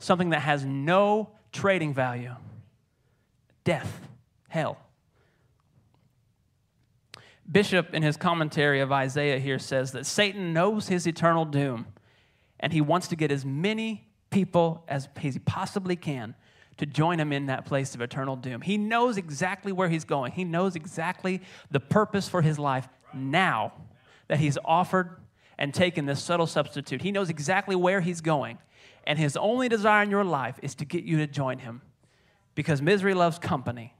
something 0.00 0.30
that 0.30 0.40
has 0.40 0.64
no 0.64 1.30
trading 1.52 1.94
value 1.94 2.34
death, 3.62 4.06
hell. 4.48 4.83
Bishop, 7.50 7.92
in 7.92 8.02
his 8.02 8.16
commentary 8.16 8.80
of 8.80 8.90
Isaiah, 8.90 9.38
here 9.38 9.58
says 9.58 9.92
that 9.92 10.06
Satan 10.06 10.52
knows 10.52 10.88
his 10.88 11.06
eternal 11.06 11.44
doom, 11.44 11.86
and 12.58 12.72
he 12.72 12.80
wants 12.80 13.08
to 13.08 13.16
get 13.16 13.30
as 13.30 13.44
many 13.44 14.08
people 14.30 14.84
as 14.88 15.08
he 15.20 15.38
possibly 15.38 15.96
can 15.96 16.34
to 16.78 16.86
join 16.86 17.20
him 17.20 17.32
in 17.32 17.46
that 17.46 17.66
place 17.66 17.94
of 17.94 18.00
eternal 18.00 18.34
doom. 18.34 18.60
He 18.60 18.78
knows 18.78 19.16
exactly 19.16 19.72
where 19.72 19.88
he's 19.88 20.04
going, 20.04 20.32
he 20.32 20.44
knows 20.44 20.74
exactly 20.74 21.42
the 21.70 21.80
purpose 21.80 22.28
for 22.28 22.42
his 22.42 22.58
life 22.58 22.88
now 23.12 23.72
that 24.28 24.38
he's 24.38 24.58
offered 24.64 25.18
and 25.58 25.72
taken 25.72 26.06
this 26.06 26.22
subtle 26.22 26.46
substitute. 26.46 27.02
He 27.02 27.12
knows 27.12 27.30
exactly 27.30 27.76
where 27.76 28.00
he's 28.00 28.20
going, 28.20 28.58
and 29.06 29.18
his 29.18 29.36
only 29.36 29.68
desire 29.68 30.02
in 30.02 30.10
your 30.10 30.24
life 30.24 30.58
is 30.62 30.74
to 30.76 30.84
get 30.84 31.04
you 31.04 31.18
to 31.18 31.26
join 31.26 31.58
him 31.58 31.82
because 32.54 32.80
misery 32.80 33.14
loves 33.14 33.38
company. 33.38 33.94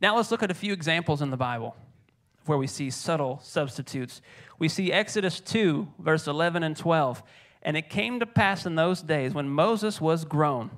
Now 0.00 0.16
let's 0.16 0.30
look 0.30 0.42
at 0.42 0.50
a 0.50 0.54
few 0.54 0.72
examples 0.72 1.22
in 1.22 1.30
the 1.30 1.36
Bible 1.36 1.76
where 2.46 2.58
we 2.58 2.66
see 2.66 2.90
subtle 2.90 3.40
substitutes. 3.42 4.22
We 4.58 4.68
see 4.68 4.92
Exodus 4.92 5.40
2, 5.40 5.88
verse 5.98 6.26
11 6.26 6.62
and 6.62 6.76
12. 6.76 7.22
And 7.62 7.76
it 7.76 7.90
came 7.90 8.20
to 8.20 8.26
pass 8.26 8.64
in 8.64 8.74
those 8.74 9.02
days 9.02 9.34
when 9.34 9.48
Moses 9.48 10.00
was 10.00 10.24
grown 10.24 10.70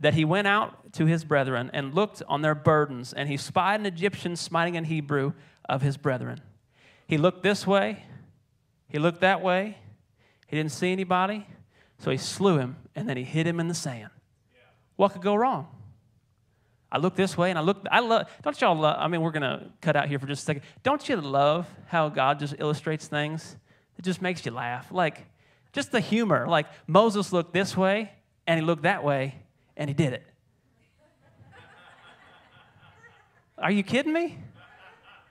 that 0.00 0.14
he 0.14 0.24
went 0.24 0.46
out 0.46 0.92
to 0.92 1.06
his 1.06 1.24
brethren 1.24 1.70
and 1.72 1.94
looked 1.94 2.22
on 2.28 2.42
their 2.42 2.54
burdens, 2.54 3.12
and 3.12 3.28
he 3.28 3.36
spied 3.36 3.80
an 3.80 3.86
Egyptian 3.86 4.36
smiting 4.36 4.76
an 4.76 4.84
Hebrew 4.84 5.32
of 5.68 5.82
his 5.82 5.96
brethren. 5.96 6.40
He 7.06 7.18
looked 7.18 7.42
this 7.42 7.66
way, 7.66 8.04
he 8.88 8.98
looked 8.98 9.20
that 9.22 9.42
way, 9.42 9.78
he 10.46 10.56
didn't 10.56 10.72
see 10.72 10.92
anybody, 10.92 11.46
so 11.98 12.10
he 12.10 12.16
slew 12.16 12.58
him, 12.58 12.76
and 12.94 13.08
then 13.08 13.16
he 13.16 13.24
hid 13.24 13.46
him 13.46 13.58
in 13.58 13.66
the 13.66 13.74
sand. 13.74 14.10
What 14.96 15.12
could 15.12 15.22
go 15.22 15.34
wrong? 15.34 15.66
I 16.90 16.98
look 16.98 17.14
this 17.14 17.36
way 17.36 17.50
and 17.50 17.58
I 17.58 17.62
look, 17.62 17.84
I 17.90 18.00
love, 18.00 18.28
don't 18.42 18.58
y'all 18.60 18.74
love, 18.74 18.96
I 18.98 19.08
mean, 19.08 19.20
we're 19.20 19.30
going 19.30 19.42
to 19.42 19.66
cut 19.80 19.94
out 19.94 20.08
here 20.08 20.18
for 20.18 20.26
just 20.26 20.42
a 20.42 20.44
second. 20.46 20.62
Don't 20.82 21.06
you 21.08 21.16
love 21.16 21.66
how 21.86 22.08
God 22.08 22.38
just 22.38 22.54
illustrates 22.58 23.06
things? 23.06 23.56
It 23.98 24.04
just 24.04 24.22
makes 24.22 24.46
you 24.46 24.52
laugh. 24.52 24.90
Like, 24.90 25.26
just 25.72 25.92
the 25.92 26.00
humor. 26.00 26.46
Like, 26.48 26.66
Moses 26.86 27.32
looked 27.32 27.52
this 27.52 27.76
way 27.76 28.12
and 28.46 28.58
he 28.58 28.64
looked 28.64 28.84
that 28.84 29.04
way 29.04 29.34
and 29.76 29.90
he 29.90 29.94
did 29.94 30.14
it. 30.14 30.26
Are 33.58 33.70
you 33.70 33.82
kidding 33.82 34.12
me? 34.12 34.38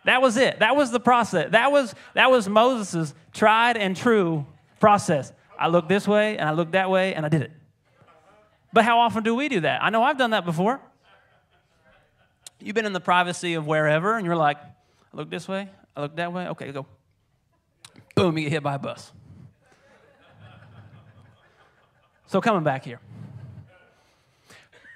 That 0.06 0.22
was 0.22 0.38
it. 0.38 0.60
That 0.60 0.76
was 0.76 0.92
the 0.92 1.00
process. 1.00 1.52
That 1.52 1.72
was, 1.72 1.96
that 2.14 2.30
was 2.30 2.48
Moses' 2.48 3.14
tried 3.34 3.78
and 3.78 3.98
true 3.98 4.46
process. 4.80 5.34
I 5.60 5.68
looked 5.68 5.90
this 5.90 6.08
way 6.08 6.38
and 6.38 6.48
I 6.48 6.52
looked 6.52 6.74
that 6.74 6.90
way 6.90 7.16
and 7.16 7.26
I 7.26 7.30
did 7.30 7.42
it. 7.42 7.52
But 8.72 8.86
how 8.86 9.00
often 9.00 9.24
do 9.24 9.34
we 9.34 9.50
do 9.50 9.62
that? 9.62 9.84
I 9.84 9.90
know 9.90 10.04
I've 10.04 10.18
done 10.18 10.32
that 10.32 10.46
before. 10.46 10.80
You've 12.60 12.76
been 12.76 12.86
in 12.86 12.94
the 12.94 13.00
privacy 13.00 13.54
of 13.54 13.68
wherever, 13.68 14.18
and 14.18 14.26
you're 14.26 14.36
like, 14.36 14.58
I 14.58 15.18
look 15.18 15.30
this 15.30 15.48
way, 15.48 15.70
I 15.96 16.02
look 16.02 16.16
that 16.16 16.34
way, 16.34 16.48
okay, 16.50 16.72
go. 16.72 16.86
Boom, 18.16 18.38
you 18.38 18.46
get 18.46 18.52
hit 18.52 18.64
by 18.64 18.76
a 18.76 18.80
bus. 18.80 19.12
so 22.26 22.42
coming 22.42 22.64
back 22.64 22.84
here. 22.84 23.00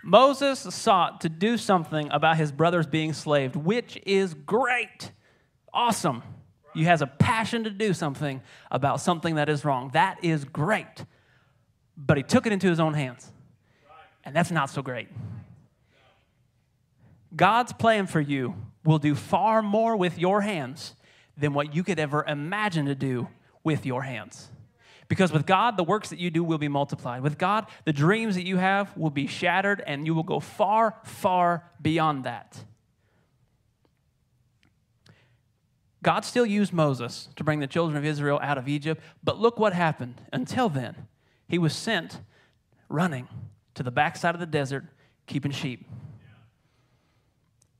Moses 0.03 0.59
sought 0.59 1.21
to 1.21 1.29
do 1.29 1.57
something 1.57 2.09
about 2.11 2.37
his 2.37 2.51
brothers 2.51 2.87
being 2.87 3.13
slaved, 3.13 3.55
which 3.55 3.99
is 4.05 4.33
great. 4.33 5.11
Awesome. 5.73 6.23
He 6.73 6.85
has 6.85 7.01
a 7.01 7.07
passion 7.07 7.65
to 7.65 7.69
do 7.69 7.93
something 7.93 8.41
about 8.71 9.01
something 9.01 9.35
that 9.35 9.49
is 9.49 9.63
wrong. 9.63 9.91
That 9.93 10.23
is 10.23 10.45
great. 10.45 11.05
But 11.97 12.17
he 12.17 12.23
took 12.23 12.47
it 12.47 12.53
into 12.53 12.67
his 12.67 12.79
own 12.79 12.93
hands. 12.93 13.31
And 14.23 14.35
that's 14.35 14.51
not 14.51 14.69
so 14.69 14.81
great. 14.81 15.09
God's 17.35 17.73
plan 17.73 18.07
for 18.07 18.19
you 18.19 18.55
will 18.83 18.99
do 18.99 19.15
far 19.15 19.61
more 19.61 19.95
with 19.95 20.17
your 20.17 20.41
hands 20.41 20.95
than 21.37 21.53
what 21.53 21.73
you 21.73 21.83
could 21.83 21.99
ever 21.99 22.25
imagine 22.27 22.85
to 22.87 22.95
do 22.95 23.27
with 23.63 23.85
your 23.85 24.03
hands. 24.03 24.49
Because 25.07 25.31
with 25.31 25.45
God, 25.45 25.77
the 25.77 25.83
works 25.83 26.09
that 26.09 26.19
you 26.19 26.29
do 26.29 26.43
will 26.43 26.57
be 26.57 26.67
multiplied. 26.67 27.21
With 27.21 27.37
God, 27.37 27.67
the 27.85 27.93
dreams 27.93 28.35
that 28.35 28.45
you 28.45 28.57
have 28.57 28.95
will 28.97 29.09
be 29.09 29.27
shattered 29.27 29.83
and 29.85 30.05
you 30.05 30.15
will 30.15 30.23
go 30.23 30.39
far, 30.39 30.95
far 31.03 31.69
beyond 31.81 32.23
that. 32.23 32.63
God 36.03 36.25
still 36.25 36.45
used 36.45 36.73
Moses 36.73 37.29
to 37.35 37.43
bring 37.43 37.59
the 37.59 37.67
children 37.67 37.97
of 37.97 38.05
Israel 38.05 38.39
out 38.41 38.57
of 38.57 38.67
Egypt, 38.67 39.03
but 39.23 39.37
look 39.37 39.59
what 39.59 39.73
happened. 39.73 40.21
Until 40.33 40.67
then, 40.67 40.95
he 41.47 41.59
was 41.59 41.75
sent 41.75 42.21
running 42.89 43.27
to 43.75 43.83
the 43.83 43.91
backside 43.91 44.33
of 44.33 44.39
the 44.39 44.47
desert, 44.47 44.85
keeping 45.27 45.51
sheep 45.51 45.85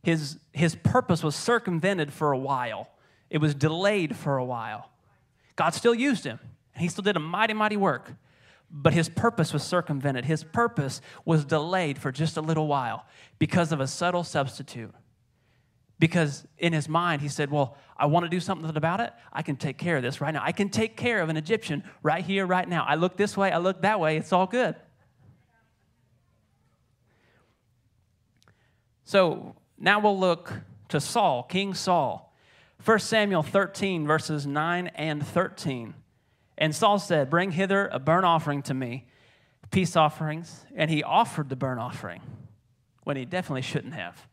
his, 0.03 0.39
his 0.51 0.75
purpose 0.75 1.24
was 1.24 1.36
circumvented 1.36 2.12
for 2.12 2.31
a 2.31 2.38
while, 2.38 2.89
it 3.29 3.39
was 3.39 3.55
delayed 3.55 4.15
for 4.15 4.38
a 4.38 4.46
while. 4.46 4.89
God 5.55 5.74
still 5.74 5.96
used 5.96 6.25
him, 6.25 6.39
and 6.74 6.81
he 6.81 6.89
still 6.89 7.03
did 7.03 7.15
a 7.15 7.20
mighty, 7.20 7.53
mighty 7.53 7.77
work. 7.77 8.13
But 8.74 8.93
his 8.93 9.10
purpose 9.10 9.51
was 9.51 9.63
circumvented. 9.63 10.25
His 10.25 10.46
purpose 10.46 11.01
was 11.25 11.43
delayed 11.43 11.98
for 11.98 12.12
just 12.12 12.38
a 12.38 12.41
little 12.41 12.67
while 12.67 13.05
because 13.38 13.74
of 13.74 13.81
a 13.81 13.88
subtle 13.88 14.24
substitute. 14.24 14.93
Because 16.00 16.48
in 16.58 16.72
his 16.72 16.88
mind, 16.88 17.22
he 17.22 17.27
said, 17.27 17.51
Well, 17.51 17.77
I 17.98 18.05
want 18.05 18.25
to 18.25 18.29
do 18.29 18.39
something 18.39 18.75
about 18.75 19.01
it. 19.01 19.13
I 19.31 19.41
can 19.41 19.58
take 19.58 19.77
care 19.77 19.98
of 19.98 20.03
this 20.03 20.22
right 20.22 20.34
now. 20.34 20.41
I 20.43 20.53
can 20.53 20.70
take 20.70 20.96
care 20.96 21.22
of 21.22 21.29
an 21.29 21.38
Egyptian 21.38 21.84
right 22.01 22.24
here, 22.24 22.46
right 22.46 22.67
now. 22.67 22.86
I 22.88 22.96
look 22.96 23.17
this 23.17 23.36
way, 23.36 23.51
I 23.51 23.58
look 23.58 23.81
that 23.81 24.00
way. 24.00 24.17
It's 24.17 24.34
all 24.34 24.48
good. 24.48 24.75
So 29.03 29.55
now 29.81 30.00
we'll 30.00 30.19
look 30.19 30.53
to 30.89 31.01
Saul, 31.01 31.43
King 31.43 31.73
Saul. 31.73 32.33
1 32.85 33.00
Samuel 33.00 33.43
13, 33.43 34.05
verses 34.07 34.45
9 34.45 34.88
and 34.95 35.25
13. 35.25 35.95
And 36.57 36.75
Saul 36.75 37.00
said, 37.00 37.29
Bring 37.29 37.51
hither 37.51 37.89
a 37.91 38.00
burnt 38.00 38.25
offering 38.25 38.61
to 38.63 38.73
me, 38.73 39.07
peace 39.71 39.95
offerings. 39.95 40.65
And 40.75 40.89
he 40.89 41.01
offered 41.01 41.50
the 41.50 41.55
burnt 41.55 41.79
offering 41.79 42.21
when 43.03 43.17
he 43.17 43.25
definitely 43.25 43.63
shouldn't 43.63 43.95
have. 43.95 44.27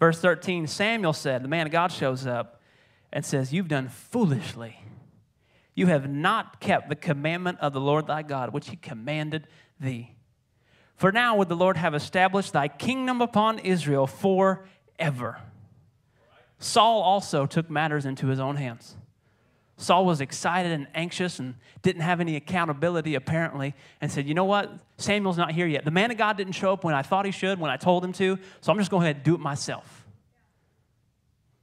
Verse 0.00 0.20
13 0.20 0.66
Samuel 0.66 1.12
said, 1.12 1.44
The 1.44 1.48
man 1.48 1.66
of 1.66 1.72
God 1.72 1.92
shows 1.92 2.26
up 2.26 2.60
and 3.12 3.24
says, 3.24 3.52
You've 3.52 3.68
done 3.68 3.88
foolishly. 3.88 4.80
You 5.76 5.86
have 5.86 6.08
not 6.10 6.60
kept 6.60 6.88
the 6.88 6.96
commandment 6.96 7.58
of 7.60 7.72
the 7.72 7.80
Lord 7.80 8.06
thy 8.06 8.22
God, 8.22 8.52
which 8.52 8.70
he 8.70 8.76
commanded 8.76 9.46
thee. 9.80 10.14
For 10.96 11.10
now 11.10 11.36
would 11.36 11.48
the 11.48 11.56
Lord 11.56 11.76
have 11.76 11.94
established 11.94 12.52
thy 12.52 12.68
kingdom 12.68 13.20
upon 13.20 13.58
Israel 13.58 14.06
forever. 14.06 15.38
Saul 16.58 17.02
also 17.02 17.46
took 17.46 17.68
matters 17.68 18.06
into 18.06 18.28
his 18.28 18.40
own 18.40 18.56
hands. 18.56 18.96
Saul 19.76 20.06
was 20.06 20.20
excited 20.20 20.70
and 20.70 20.86
anxious 20.94 21.40
and 21.40 21.56
didn't 21.82 22.02
have 22.02 22.20
any 22.20 22.36
accountability, 22.36 23.16
apparently, 23.16 23.74
and 24.00 24.10
said, 24.10 24.26
You 24.26 24.34
know 24.34 24.44
what? 24.44 24.72
Samuel's 24.98 25.36
not 25.36 25.50
here 25.50 25.66
yet. 25.66 25.84
The 25.84 25.90
man 25.90 26.12
of 26.12 26.16
God 26.16 26.36
didn't 26.36 26.52
show 26.52 26.72
up 26.72 26.84
when 26.84 26.94
I 26.94 27.02
thought 27.02 27.26
he 27.26 27.32
should, 27.32 27.58
when 27.58 27.70
I 27.70 27.76
told 27.76 28.04
him 28.04 28.12
to, 28.14 28.38
so 28.60 28.72
I'm 28.72 28.78
just 28.78 28.90
going 28.90 29.02
ahead 29.02 29.16
and 29.16 29.24
do 29.24 29.34
it 29.34 29.40
myself. 29.40 30.06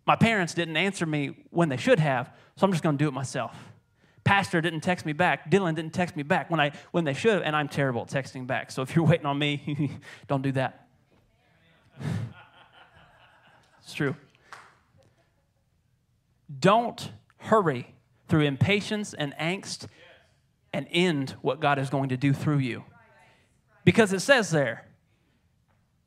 My 0.06 0.18
parents 0.18 0.54
didn't 0.54 0.76
answer 0.76 1.06
me 1.06 1.38
when 1.52 1.70
they 1.70 1.78
should 1.78 2.00
have, 2.00 2.32
so 2.58 2.66
I'm 2.66 2.72
just 2.72 2.84
going 2.84 2.98
to 2.98 3.04
do 3.04 3.08
it 3.08 3.14
myself. 3.14 3.56
Pastor 4.24 4.62
didn't 4.62 4.82
text 4.82 5.06
me 5.06 5.14
back. 5.14 5.50
Dylan 5.50 5.76
didn't 5.76 5.94
text 5.94 6.16
me 6.16 6.24
back 6.24 6.50
when, 6.52 6.60
I, 6.60 6.72
when 6.92 7.04
they 7.04 7.14
should 7.14 7.34
have, 7.34 7.44
and 7.44 7.56
I'm 7.56 7.68
terrible 7.68 8.04
at 8.04 8.08
texting 8.10 8.46
back. 8.46 8.72
So 8.72 8.82
if 8.82 8.96
you're 8.96 9.06
waiting 9.06 9.26
on 9.26 9.38
me, 9.38 9.92
don't 10.28 10.42
do 10.42 10.52
that. 10.54 10.88
it's 13.84 13.94
true. 13.94 14.16
Don't 16.60 17.12
hurry 17.38 17.96
through 18.28 18.42
impatience 18.42 19.14
and 19.14 19.34
angst 19.40 19.88
and 20.74 20.88
end 20.92 21.36
what 21.42 21.60
God 21.60 21.80
is 21.80 21.90
going 21.90 22.10
to 22.10 22.18
do 22.18 22.34
through 22.34 22.60
you. 22.60 22.84
Because 23.84 24.14
it 24.14 24.20
says 24.20 24.52
there, 24.52 24.86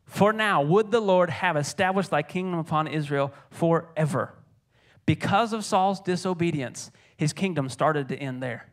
for 0.07 0.33
now, 0.33 0.63
would 0.63 0.91
the 0.91 1.01
Lord 1.01 1.31
have 1.31 1.57
established 1.57 2.11
thy 2.11 2.23
kingdom 2.23 2.59
upon 2.59 2.87
Israel 2.87 3.33
forever? 3.51 4.35
Because 5.07 5.53
of 5.53 5.65
Saul's 5.65 6.01
disobedience, 6.01 6.91
his 7.17 7.33
kingdom 7.33 7.69
started 7.69 8.09
to 8.09 8.17
end 8.17 8.43
there. 8.43 8.67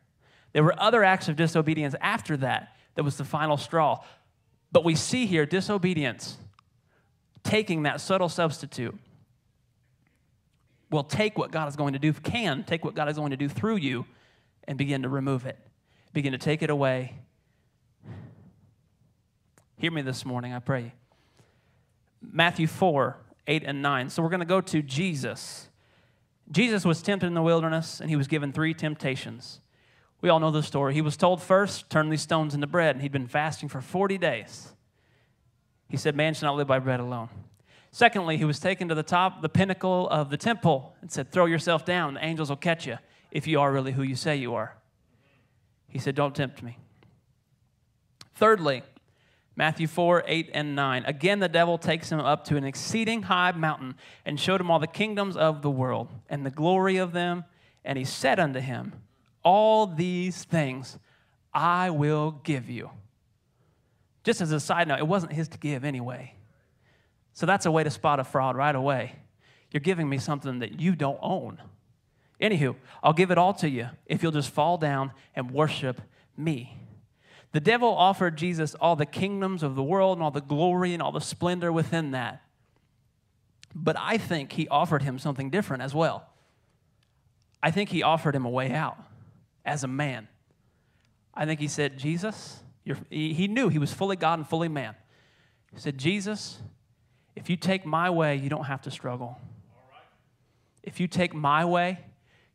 There 0.53 0.63
were 0.63 0.79
other 0.79 1.03
acts 1.03 1.29
of 1.29 1.35
disobedience 1.35 1.95
after 2.01 2.37
that 2.37 2.75
that 2.95 3.03
was 3.03 3.17
the 3.17 3.25
final 3.25 3.57
straw. 3.57 4.03
But 4.71 4.83
we 4.83 4.95
see 4.95 5.25
here 5.25 5.45
disobedience 5.45 6.37
taking 7.43 7.83
that 7.83 8.01
subtle 8.01 8.29
substitute 8.29 8.97
will 10.89 11.03
take 11.03 11.37
what 11.37 11.51
God 11.51 11.67
is 11.69 11.75
going 11.75 11.93
to 11.93 11.99
do, 11.99 12.13
can 12.13 12.63
take 12.63 12.83
what 12.83 12.95
God 12.95 13.09
is 13.09 13.17
going 13.17 13.31
to 13.31 13.37
do 13.37 13.47
through 13.47 13.77
you 13.77 14.05
and 14.65 14.77
begin 14.77 15.03
to 15.03 15.09
remove 15.09 15.45
it, 15.45 15.57
begin 16.13 16.33
to 16.33 16.37
take 16.37 16.61
it 16.61 16.69
away. 16.69 17.15
Hear 19.77 19.91
me 19.91 20.01
this 20.01 20.25
morning, 20.25 20.53
I 20.53 20.59
pray. 20.59 20.93
Matthew 22.21 22.67
4 22.67 23.17
8 23.47 23.63
and 23.65 23.81
9. 23.81 24.09
So 24.11 24.21
we're 24.21 24.29
going 24.29 24.41
to 24.41 24.45
go 24.45 24.61
to 24.61 24.83
Jesus. 24.83 25.67
Jesus 26.51 26.83
was 26.83 27.01
tempted 27.01 27.27
in 27.27 27.33
the 27.33 27.41
wilderness 27.41 28.01
and 28.01 28.09
he 28.09 28.15
was 28.15 28.27
given 28.27 28.51
three 28.51 28.73
temptations. 28.73 29.61
We 30.21 30.29
all 30.29 30.39
know 30.39 30.51
the 30.51 30.61
story. 30.61 30.93
He 30.93 31.01
was 31.01 31.17
told 31.17 31.41
first, 31.41 31.89
turn 31.89 32.09
these 32.09 32.21
stones 32.21 32.53
into 32.53 32.67
bread, 32.67 32.95
and 32.95 33.01
he'd 33.01 33.11
been 33.11 33.27
fasting 33.27 33.69
for 33.69 33.81
40 33.81 34.17
days. 34.19 34.73
He 35.89 35.97
said, 35.97 36.15
Man 36.15 36.33
shall 36.33 36.51
not 36.51 36.57
live 36.57 36.67
by 36.67 36.79
bread 36.79 36.99
alone. 36.99 37.29
Secondly, 37.91 38.37
he 38.37 38.45
was 38.45 38.59
taken 38.59 38.87
to 38.87 38.95
the 38.95 39.03
top, 39.03 39.41
the 39.41 39.49
pinnacle 39.49 40.07
of 40.09 40.29
the 40.29 40.37
temple, 40.37 40.95
and 41.01 41.11
said, 41.11 41.31
Throw 41.31 41.45
yourself 41.45 41.85
down, 41.85 42.13
the 42.13 42.23
angels 42.23 42.49
will 42.49 42.55
catch 42.55 42.85
you 42.85 42.97
if 43.31 43.47
you 43.47 43.59
are 43.59 43.71
really 43.71 43.91
who 43.91 44.03
you 44.03 44.15
say 44.15 44.35
you 44.35 44.53
are. 44.53 44.75
He 45.89 45.99
said, 45.99 46.15
Don't 46.15 46.35
tempt 46.35 46.61
me. 46.61 46.77
Thirdly, 48.35 48.83
Matthew 49.55 49.87
4, 49.87 50.23
8, 50.25 50.49
and 50.53 50.75
9. 50.75 51.03
Again, 51.05 51.39
the 51.39 51.49
devil 51.49 51.77
takes 51.77 52.11
him 52.11 52.19
up 52.19 52.45
to 52.45 52.57
an 52.57 52.63
exceeding 52.63 53.23
high 53.23 53.51
mountain 53.51 53.95
and 54.25 54.39
showed 54.39 54.61
him 54.61 54.71
all 54.71 54.79
the 54.79 54.87
kingdoms 54.87 55.35
of 55.35 55.61
the 55.61 55.69
world 55.69 56.07
and 56.29 56.45
the 56.45 56.51
glory 56.51 56.97
of 56.97 57.11
them. 57.11 57.43
And 57.83 57.97
he 57.97 58.05
said 58.05 58.39
unto 58.39 58.59
him, 58.59 58.93
All 59.43 59.87
these 59.87 60.43
things 60.45 60.97
I 61.53 61.89
will 61.89 62.31
give 62.43 62.69
you. 62.69 62.89
Just 64.23 64.39
as 64.39 64.51
a 64.51 64.59
side 64.59 64.87
note, 64.87 64.99
it 64.99 65.07
wasn't 65.07 65.33
his 65.33 65.47
to 65.49 65.57
give 65.57 65.83
anyway. 65.83 66.35
So 67.33 67.45
that's 67.45 67.65
a 67.65 67.71
way 67.71 67.83
to 67.83 67.89
spot 67.89 68.19
a 68.19 68.23
fraud 68.23 68.55
right 68.55 68.75
away. 68.75 69.15
You're 69.71 69.81
giving 69.81 70.07
me 70.07 70.17
something 70.17 70.59
that 70.59 70.79
you 70.79 70.95
don't 70.95 71.19
own. 71.21 71.61
Anywho, 72.39 72.75
I'll 73.03 73.13
give 73.13 73.31
it 73.31 73.37
all 73.37 73.53
to 73.55 73.69
you 73.69 73.89
if 74.05 74.23
you'll 74.23 74.31
just 74.31 74.49
fall 74.49 74.77
down 74.77 75.11
and 75.35 75.51
worship 75.51 76.01
me. 76.37 76.80
The 77.53 77.59
devil 77.59 77.89
offered 77.89 78.37
Jesus 78.37 78.75
all 78.75 78.95
the 78.95 79.05
kingdoms 79.05 79.61
of 79.63 79.75
the 79.75 79.83
world 79.83 80.17
and 80.17 80.23
all 80.23 80.31
the 80.31 80.41
glory 80.41 80.93
and 80.93 81.01
all 81.01 81.11
the 81.11 81.19
splendor 81.19 81.71
within 81.71 82.11
that. 82.11 82.41
But 83.75 83.97
I 83.99 84.17
think 84.17 84.53
he 84.53 84.67
offered 84.67 85.03
him 85.03 85.19
something 85.19 85.49
different 85.49 85.83
as 85.83 85.93
well. 85.93 86.27
I 87.61 87.71
think 87.71 87.89
he 87.89 88.03
offered 88.03 88.35
him 88.35 88.45
a 88.45 88.49
way 88.49 88.71
out 88.71 88.97
as 89.65 89.83
a 89.83 89.87
man. 89.87 90.27
I 91.33 91.45
think 91.45 91.59
he 91.59 91.67
said, 91.67 91.97
Jesus, 91.97 92.59
he 93.09 93.47
knew 93.47 93.69
he 93.69 93.79
was 93.79 93.93
fully 93.93 94.15
God 94.15 94.39
and 94.39 94.47
fully 94.47 94.67
man. 94.67 94.95
He 95.73 95.79
said, 95.79 95.97
Jesus, 95.97 96.59
if 97.35 97.49
you 97.49 97.55
take 97.55 97.85
my 97.85 98.09
way, 98.09 98.35
you 98.35 98.49
don't 98.49 98.65
have 98.65 98.81
to 98.81 98.91
struggle. 98.91 99.39
If 100.83 100.99
you 100.99 101.07
take 101.07 101.33
my 101.33 101.63
way, 101.63 101.99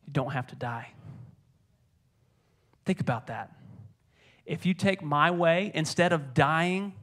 you 0.07 0.13
don't 0.13 0.33
have 0.33 0.49
to 0.49 0.57
die. 0.57 0.89
Think 2.85 3.01
about 3.01 3.29
that. 3.29 3.56
If 4.47 4.65
you 4.65 4.75
take 4.75 5.03
my 5.03 5.31
way, 5.31 5.73
instead 5.75 6.13
of 6.13 6.33
dying 6.33 6.95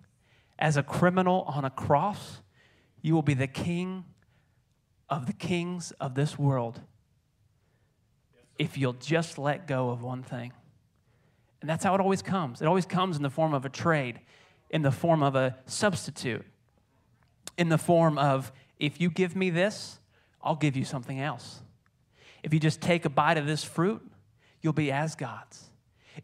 as 0.57 0.77
a 0.77 0.83
criminal 0.83 1.41
on 1.41 1.65
a 1.65 1.69
cross, 1.69 2.41
you 3.01 3.13
will 3.13 3.21
be 3.21 3.33
the 3.33 3.47
king 3.47 4.05
of 5.09 5.27
the 5.27 5.33
kings 5.33 5.91
of 5.99 6.15
this 6.15 6.39
world 6.39 6.79
if 8.57 8.77
you'll 8.77 8.93
just 8.93 9.37
let 9.37 9.67
go 9.67 9.89
of 9.89 10.01
one 10.01 10.23
thing. 10.23 10.53
And 11.61 11.69
that's 11.69 11.83
how 11.83 11.93
it 11.95 12.01
always 12.01 12.21
comes. 12.21 12.61
It 12.61 12.65
always 12.65 12.85
comes 12.85 13.17
in 13.17 13.23
the 13.23 13.29
form 13.29 13.53
of 13.53 13.65
a 13.65 13.69
trade, 13.69 14.21
in 14.69 14.81
the 14.81 14.91
form 14.91 15.21
of 15.21 15.35
a 15.35 15.57
substitute, 15.65 16.45
in 17.57 17.69
the 17.69 17.77
form 17.77 18.17
of 18.17 18.51
if 18.79 18.99
you 18.99 19.09
give 19.09 19.35
me 19.35 19.49
this, 19.49 19.99
I'll 20.41 20.55
give 20.55 20.75
you 20.75 20.85
something 20.85 21.19
else. 21.19 21.61
If 22.41 22.53
you 22.53 22.59
just 22.59 22.81
take 22.81 23.05
a 23.05 23.09
bite 23.09 23.37
of 23.37 23.45
this 23.45 23.63
fruit, 23.63 24.01
you'll 24.61 24.73
be 24.73 24.91
as 24.91 25.15
God's. 25.15 25.69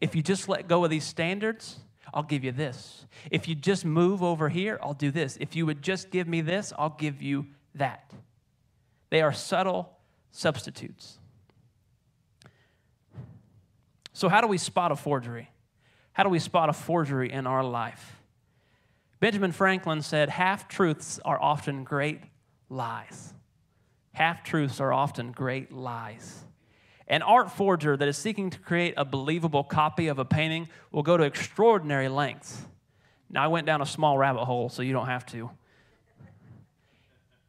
If 0.00 0.14
you 0.14 0.22
just 0.22 0.48
let 0.48 0.68
go 0.68 0.84
of 0.84 0.90
these 0.90 1.04
standards, 1.04 1.80
I'll 2.12 2.22
give 2.22 2.44
you 2.44 2.52
this. 2.52 3.06
If 3.30 3.48
you 3.48 3.54
just 3.54 3.84
move 3.84 4.22
over 4.22 4.48
here, 4.48 4.78
I'll 4.82 4.94
do 4.94 5.10
this. 5.10 5.36
If 5.40 5.56
you 5.56 5.66
would 5.66 5.82
just 5.82 6.10
give 6.10 6.28
me 6.28 6.40
this, 6.40 6.72
I'll 6.78 6.96
give 6.98 7.22
you 7.22 7.46
that. 7.74 8.12
They 9.10 9.22
are 9.22 9.32
subtle 9.32 9.98
substitutes. 10.30 11.18
So, 14.12 14.28
how 14.28 14.40
do 14.40 14.46
we 14.46 14.58
spot 14.58 14.92
a 14.92 14.96
forgery? 14.96 15.50
How 16.12 16.24
do 16.24 16.28
we 16.28 16.38
spot 16.38 16.68
a 16.68 16.72
forgery 16.72 17.32
in 17.32 17.46
our 17.46 17.64
life? 17.64 18.20
Benjamin 19.20 19.52
Franklin 19.52 20.02
said, 20.02 20.28
Half 20.28 20.68
truths 20.68 21.20
are 21.24 21.40
often 21.40 21.84
great 21.84 22.20
lies. 22.68 23.34
Half 24.12 24.42
truths 24.42 24.80
are 24.80 24.92
often 24.92 25.32
great 25.32 25.72
lies. 25.72 26.44
An 27.10 27.22
art 27.22 27.50
forger 27.50 27.96
that 27.96 28.06
is 28.06 28.16
seeking 28.16 28.50
to 28.50 28.58
create 28.60 28.94
a 28.96 29.04
believable 29.04 29.64
copy 29.64 30.06
of 30.06 30.20
a 30.20 30.24
painting 30.24 30.68
will 30.92 31.02
go 31.02 31.16
to 31.16 31.24
extraordinary 31.24 32.08
lengths. 32.08 32.62
Now, 33.28 33.42
I 33.42 33.48
went 33.48 33.66
down 33.66 33.82
a 33.82 33.86
small 33.86 34.16
rabbit 34.16 34.44
hole, 34.44 34.68
so 34.68 34.80
you 34.80 34.92
don't 34.92 35.06
have 35.06 35.26
to. 35.26 35.50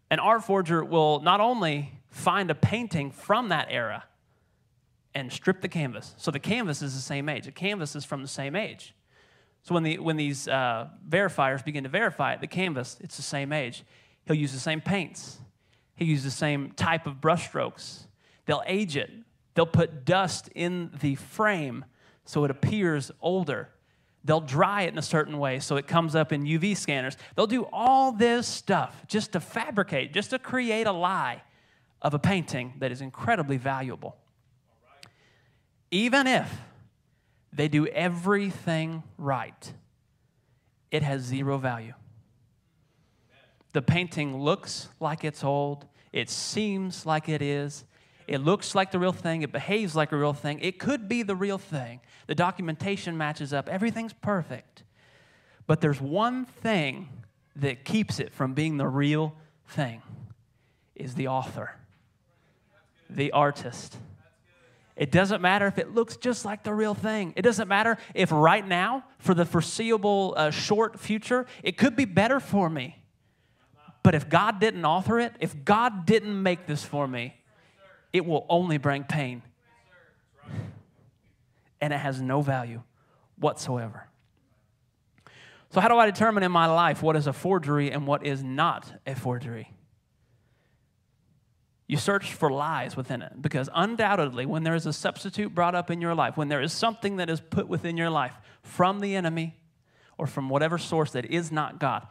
An 0.09 0.17
art 0.17 0.43
forger 0.43 0.83
will 0.83 1.19
not 1.19 1.41
only 1.41 1.91
find 2.09 2.49
a 2.49 2.55
painting 2.55 3.11
from 3.11 3.49
that 3.49 3.67
era 3.69 4.05
and 5.13 5.31
strip 5.31 5.61
the 5.61 5.69
canvas. 5.69 6.15
So 6.17 6.31
the 6.31 6.39
canvas 6.39 6.81
is 6.81 6.95
the 6.95 7.01
same 7.01 7.29
age. 7.29 7.45
The 7.45 7.51
canvas 7.51 7.95
is 7.95 8.03
from 8.03 8.23
the 8.23 8.27
same 8.27 8.55
age. 8.55 8.95
So 9.61 9.75
when, 9.75 9.83
the, 9.83 9.99
when 9.99 10.17
these 10.17 10.47
uh, 10.47 10.87
verifiers 11.07 11.63
begin 11.63 11.83
to 11.83 11.89
verify 11.89 12.33
it, 12.33 12.41
the 12.41 12.47
canvas, 12.47 12.97
it's 12.99 13.15
the 13.15 13.21
same 13.21 13.53
age. 13.53 13.83
He'll 14.25 14.35
use 14.35 14.53
the 14.53 14.59
same 14.59 14.81
paints. 14.81 15.37
He'll 15.97 16.07
use 16.07 16.23
the 16.23 16.31
same 16.31 16.71
type 16.71 17.05
of 17.05 17.21
brushstrokes. 17.21 18.05
They'll 18.47 18.63
age 18.65 18.97
it 18.97 19.11
They'll 19.53 19.65
put 19.65 20.05
dust 20.05 20.49
in 20.55 20.91
the 21.01 21.15
frame 21.15 21.85
so 22.25 22.45
it 22.45 22.51
appears 22.51 23.11
older. 23.21 23.69
They'll 24.23 24.39
dry 24.39 24.83
it 24.83 24.89
in 24.89 24.97
a 24.97 25.03
certain 25.03 25.39
way 25.39 25.59
so 25.59 25.77
it 25.77 25.87
comes 25.87 26.15
up 26.15 26.31
in 26.31 26.43
UV 26.43 26.77
scanners. 26.77 27.17
They'll 27.35 27.47
do 27.47 27.67
all 27.71 28.11
this 28.11 28.47
stuff 28.47 29.03
just 29.07 29.33
to 29.33 29.39
fabricate, 29.39 30.13
just 30.13 30.29
to 30.29 30.39
create 30.39 30.87
a 30.87 30.91
lie 30.91 31.41
of 32.01 32.13
a 32.13 32.19
painting 32.19 32.73
that 32.79 32.91
is 32.91 33.01
incredibly 33.01 33.57
valuable. 33.57 34.15
Even 35.89 36.27
if 36.27 36.51
they 37.51 37.67
do 37.67 37.87
everything 37.87 39.03
right, 39.17 39.73
it 40.89 41.03
has 41.03 41.21
zero 41.21 41.57
value. 41.57 41.93
The 43.73 43.81
painting 43.81 44.37
looks 44.41 44.89
like 44.99 45.23
it's 45.23 45.43
old, 45.43 45.85
it 46.11 46.29
seems 46.29 47.05
like 47.05 47.29
it 47.29 47.41
is, 47.41 47.85
it 48.31 48.39
looks 48.39 48.73
like 48.75 48.91
the 48.91 48.99
real 48.99 49.11
thing. 49.11 49.41
It 49.41 49.51
behaves 49.51 49.93
like 49.93 50.13
a 50.13 50.15
real 50.15 50.31
thing. 50.31 50.59
It 50.61 50.79
could 50.79 51.09
be 51.09 51.21
the 51.21 51.35
real 51.35 51.57
thing. 51.57 51.99
The 52.27 52.35
documentation 52.35 53.17
matches 53.17 53.51
up. 53.51 53.67
Everything's 53.67 54.13
perfect. 54.13 54.83
But 55.67 55.81
there's 55.81 55.99
one 55.99 56.45
thing 56.45 57.09
that 57.57 57.83
keeps 57.83 58.21
it 58.21 58.33
from 58.33 58.53
being 58.53 58.77
the 58.77 58.87
real 58.87 59.35
thing 59.67 60.01
is 60.95 61.15
the 61.15 61.27
author, 61.27 61.75
the 63.09 63.33
artist. 63.33 63.97
It 64.95 65.11
doesn't 65.11 65.41
matter 65.41 65.67
if 65.67 65.77
it 65.77 65.93
looks 65.93 66.15
just 66.15 66.45
like 66.45 66.63
the 66.63 66.73
real 66.73 66.93
thing. 66.93 67.33
It 67.35 67.41
doesn't 67.41 67.67
matter 67.67 67.97
if 68.13 68.31
right 68.31 68.65
now, 68.65 69.03
for 69.19 69.33
the 69.33 69.43
foreseeable 69.43 70.35
uh, 70.37 70.51
short 70.51 70.97
future, 70.97 71.47
it 71.63 71.77
could 71.77 71.97
be 71.97 72.05
better 72.05 72.39
for 72.39 72.69
me. 72.69 72.97
But 74.03 74.15
if 74.15 74.29
God 74.29 74.61
didn't 74.61 74.85
author 74.85 75.19
it, 75.19 75.33
if 75.41 75.65
God 75.65 76.05
didn't 76.05 76.41
make 76.41 76.65
this 76.65 76.85
for 76.85 77.09
me, 77.09 77.35
it 78.13 78.25
will 78.25 78.45
only 78.49 78.77
bring 78.77 79.03
pain. 79.03 79.41
And 81.79 81.93
it 81.93 81.97
has 81.97 82.21
no 82.21 82.41
value 82.41 82.83
whatsoever. 83.37 84.07
So, 85.71 85.79
how 85.79 85.87
do 85.87 85.97
I 85.97 86.05
determine 86.05 86.43
in 86.43 86.51
my 86.51 86.67
life 86.67 87.01
what 87.01 87.15
is 87.15 87.27
a 87.27 87.33
forgery 87.33 87.91
and 87.91 88.05
what 88.05 88.25
is 88.25 88.43
not 88.43 88.91
a 89.07 89.15
forgery? 89.15 89.73
You 91.87 91.97
search 91.97 92.33
for 92.33 92.49
lies 92.49 92.95
within 92.95 93.21
it 93.21 93.41
because 93.41 93.69
undoubtedly, 93.73 94.45
when 94.45 94.63
there 94.63 94.75
is 94.75 94.85
a 94.85 94.93
substitute 94.93 95.53
brought 95.55 95.75
up 95.75 95.89
in 95.89 95.99
your 96.01 96.15
life, 96.15 96.37
when 96.37 96.47
there 96.47 96.61
is 96.61 96.71
something 96.71 97.17
that 97.17 97.29
is 97.29 97.41
put 97.41 97.67
within 97.67 97.97
your 97.97 98.09
life 98.09 98.33
from 98.63 98.99
the 98.99 99.15
enemy 99.15 99.55
or 100.17 100.27
from 100.27 100.49
whatever 100.49 100.77
source 100.77 101.11
that 101.11 101.25
is 101.25 101.51
not 101.51 101.79
God, 101.79 102.07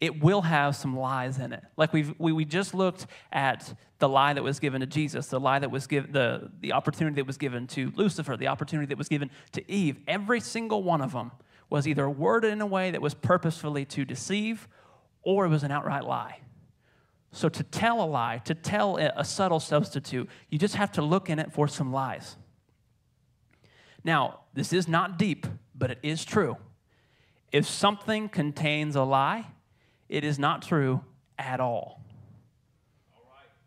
it 0.00 0.22
will 0.22 0.42
have 0.42 0.76
some 0.76 0.96
lies 0.96 1.38
in 1.38 1.52
it. 1.52 1.62
Like 1.76 1.92
we've, 1.92 2.14
we, 2.18 2.32
we 2.32 2.44
just 2.44 2.72
looked 2.72 3.06
at 3.32 3.74
the 3.98 4.08
lie 4.08 4.32
that 4.32 4.42
was 4.42 4.60
given 4.60 4.80
to 4.80 4.86
Jesus, 4.86 5.26
the 5.26 5.40
lie 5.40 5.58
that 5.58 5.70
was 5.70 5.86
given, 5.86 6.12
the, 6.12 6.50
the 6.60 6.72
opportunity 6.72 7.16
that 7.16 7.26
was 7.26 7.36
given 7.36 7.66
to 7.68 7.92
Lucifer, 7.96 8.36
the 8.36 8.46
opportunity 8.46 8.86
that 8.86 8.98
was 8.98 9.08
given 9.08 9.30
to 9.52 9.70
Eve. 9.70 9.96
Every 10.06 10.40
single 10.40 10.82
one 10.82 11.00
of 11.00 11.12
them 11.12 11.32
was 11.68 11.88
either 11.88 12.08
worded 12.08 12.52
in 12.52 12.60
a 12.60 12.66
way 12.66 12.92
that 12.92 13.02
was 13.02 13.14
purposefully 13.14 13.84
to 13.86 14.04
deceive 14.04 14.68
or 15.22 15.44
it 15.44 15.48
was 15.48 15.64
an 15.64 15.72
outright 15.72 16.04
lie. 16.04 16.40
So, 17.30 17.50
to 17.50 17.62
tell 17.62 18.02
a 18.02 18.06
lie, 18.06 18.40
to 18.46 18.54
tell 18.54 18.96
a 18.96 19.22
subtle 19.22 19.60
substitute, 19.60 20.30
you 20.48 20.58
just 20.58 20.76
have 20.76 20.92
to 20.92 21.02
look 21.02 21.28
in 21.28 21.38
it 21.38 21.52
for 21.52 21.68
some 21.68 21.92
lies. 21.92 22.36
Now, 24.02 24.40
this 24.54 24.72
is 24.72 24.88
not 24.88 25.18
deep, 25.18 25.46
but 25.74 25.90
it 25.90 25.98
is 26.02 26.24
true. 26.24 26.56
If 27.52 27.66
something 27.68 28.30
contains 28.30 28.96
a 28.96 29.02
lie, 29.02 29.48
it 30.08 30.24
is 30.24 30.38
not 30.38 30.62
true 30.62 31.02
at 31.38 31.60
all. 31.60 32.02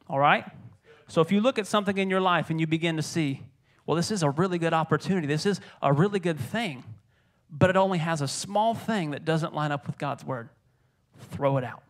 All 0.10 0.20
right? 0.20 0.46
So, 1.08 1.22
if 1.22 1.32
you 1.32 1.42
look 1.42 1.60
at 1.60 1.68
something 1.68 1.98
in 1.98 2.10
your 2.10 2.22
life 2.22 2.50
and 2.50 2.60
you 2.60 2.68
begin 2.68 2.96
to 2.98 3.04
see, 3.04 3.44
well, 3.86 3.96
this 3.96 4.12
is 4.12 4.24
a 4.24 4.30
really 4.30 4.58
good 4.58 4.74
opportunity, 4.74 5.28
this 5.28 5.46
is 5.46 5.60
a 5.82 5.92
really 5.92 6.20
good 6.20 6.40
thing, 6.40 6.84
but 7.50 7.70
it 7.70 7.76
only 7.76 7.98
has 7.98 8.22
a 8.22 8.28
small 8.28 8.74
thing 8.74 9.12
that 9.12 9.26
doesn't 9.26 9.54
line 9.54 9.72
up 9.72 9.88
with 9.88 9.98
God's 9.98 10.24
word, 10.24 10.50
throw 11.32 11.58
it 11.58 11.64
out 11.64 11.84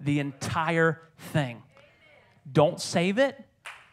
the 0.00 0.18
entire 0.18 1.00
thing. 1.32 1.62
Don't 2.50 2.80
save 2.80 3.18
it. 3.18 3.36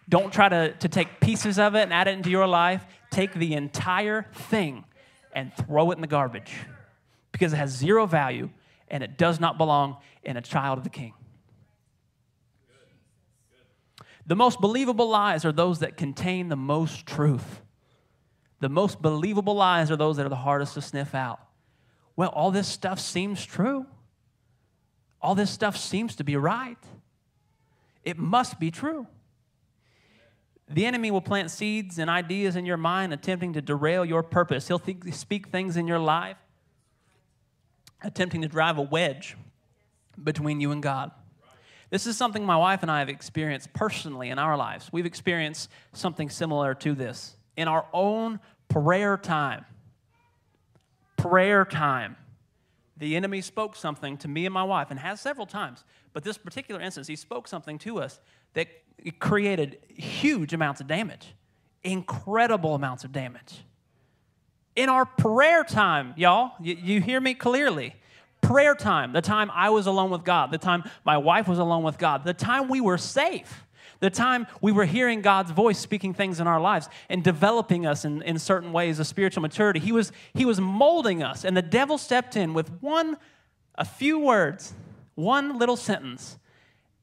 Don't 0.10 0.32
try 0.32 0.48
to, 0.48 0.72
to 0.74 0.88
take 0.88 1.20
pieces 1.20 1.60
of 1.60 1.76
it 1.76 1.82
and 1.82 1.94
add 1.94 2.08
it 2.08 2.12
into 2.12 2.30
your 2.30 2.48
life. 2.48 2.86
Take 3.12 3.34
the 3.34 3.54
entire 3.54 4.24
thing 4.34 4.86
and 5.34 5.52
throw 5.54 5.92
it 5.92 5.96
in 5.96 6.02
the 6.02 6.08
garbage 6.08 6.54
because 7.32 7.54
it 7.54 7.58
has 7.58 7.72
zero 7.72 8.06
value 8.06 8.50
and 8.90 9.04
it 9.04 9.18
does 9.18 9.40
not 9.40 9.58
belong 9.58 9.98
in 10.24 10.38
a 10.38 10.42
child 10.42 10.78
of 10.78 10.84
the 10.84 10.90
king. 10.90 11.14
The 14.26 14.36
most 14.36 14.60
believable 14.60 15.10
lies 15.10 15.46
are 15.46 15.52
those 15.52 15.80
that 15.80 15.96
contain 15.96 16.50
the 16.50 16.56
most 16.56 17.06
truth. 17.06 17.62
The 18.60 18.70
most 18.70 19.02
believable 19.02 19.56
lies 19.56 19.90
are 19.90 19.96
those 19.96 20.18
that 20.18 20.26
are 20.26 20.30
the 20.30 20.36
hardest 20.36 20.74
to 20.74 20.82
sniff 20.82 21.16
out. 21.16 21.40
Well, 22.16 22.30
all 22.30 22.52
this 22.52 22.68
stuff 22.68 23.00
seems 23.00 23.46
true 23.46 23.86
all 25.22 25.36
this 25.36 25.52
stuff 25.52 25.76
seems 25.76 26.16
to 26.16 26.24
be 26.24 26.36
right. 26.36 26.78
It 28.04 28.18
must 28.18 28.60
be 28.60 28.72
true. 28.72 29.08
The 30.70 30.86
enemy 30.86 31.12
will 31.12 31.22
plant 31.22 31.50
seeds 31.50 31.98
and 31.98 32.10
ideas 32.10 32.56
in 32.56 32.66
your 32.66 32.78
mind, 32.78 33.14
attempting 33.14 33.54
to 33.54 33.62
derail 33.62 34.06
your 34.06 34.22
purpose. 34.22 34.68
He'll 34.68 34.82
speak 35.12 35.48
things 35.48 35.78
in 35.78 35.88
your 35.88 36.00
life, 36.00 36.38
attempting 38.02 38.42
to 38.42 38.48
drive 38.48 38.78
a 38.78 38.82
wedge 38.82 39.36
between 40.22 40.62
you 40.62 40.72
and 40.72 40.82
God. 40.82 41.12
This 41.90 42.06
is 42.06 42.18
something 42.18 42.46
my 42.46 42.58
wife 42.58 42.82
and 42.82 42.92
I 42.92 43.00
have 43.00 43.10
experienced 43.10 43.74
personally 43.74 44.30
in 44.30 44.40
our 44.40 44.58
lives. 44.58 44.90
We've 44.92 45.06
experienced 45.06 45.70
something 45.94 46.30
similar 46.30 46.74
to 46.76 46.94
this 46.94 47.38
in 47.56 47.68
our 47.68 47.86
own 47.94 48.40
prayer 48.68 49.18
time. 49.18 49.66
Prayer 51.16 51.66
time 51.66 52.18
the 52.98 53.16
enemy 53.16 53.42
spoke 53.42 53.76
something 53.76 54.18
to 54.18 54.28
me 54.28 54.46
and 54.46 54.54
my 54.54 54.64
wife, 54.64 54.90
and 54.90 55.00
has 55.00 55.22
several 55.22 55.46
times. 55.46 55.84
But 56.14 56.24
this 56.24 56.38
particular 56.38 56.82
instance, 56.82 57.08
he 57.08 57.16
spoke 57.16 57.48
something 57.48 57.78
to 57.80 58.00
us 58.00 58.20
that 58.54 58.68
created 59.20 59.78
huge 59.88 60.54
amounts 60.54 60.82
of 60.82 60.88
damage, 60.88 61.36
incredible 61.84 62.74
amounts 62.74 63.04
of 63.04 63.12
damage. 63.12 63.64
In 64.78 64.88
our 64.88 65.06
prayer 65.06 65.66
time, 65.66 66.14
y'all, 66.16 66.52
you, 66.62 66.78
you 66.82 67.02
hear 67.02 67.20
me 67.20 67.34
clearly. 67.34 67.96
Prayer 68.42 68.76
time, 68.76 69.12
the 69.12 69.22
time 69.22 69.52
I 69.54 69.72
was 69.72 69.88
alone 69.88 70.12
with 70.12 70.24
God, 70.24 70.52
the 70.52 70.58
time 70.58 70.84
my 71.04 71.18
wife 71.18 71.50
was 71.50 71.60
alone 71.60 71.84
with 71.84 71.98
God, 71.98 72.24
the 72.24 72.34
time 72.34 72.70
we 72.70 72.80
were 72.80 72.98
safe 72.98 73.66
the 74.00 74.10
time 74.10 74.48
we 74.62 74.72
were 74.72 74.86
hearing 74.86 75.22
God's 75.22 75.52
voice 75.52 75.80
speaking 75.80 76.14
things 76.14 76.40
in 76.40 76.48
our 76.48 76.60
lives 76.60 76.90
and 77.10 77.24
developing 77.24 77.86
us 77.86 78.06
in, 78.06 78.22
in 78.22 78.38
certain 78.38 78.72
ways 78.72 79.00
of 79.00 79.08
spiritual 79.08 79.42
maturity. 79.42 79.80
He 79.80 79.92
was, 79.92 80.12
he 80.34 80.46
was 80.46 80.60
molding 80.60 81.24
us, 81.24 81.44
and 81.44 81.56
the 81.56 81.62
devil 81.62 81.98
stepped 81.98 82.36
in 82.36 82.54
with 82.54 82.70
one, 82.82 83.18
a 83.76 83.86
few 83.86 84.20
words, 84.20 84.74
one 85.16 85.58
little 85.58 85.76
sentence, 85.76 86.38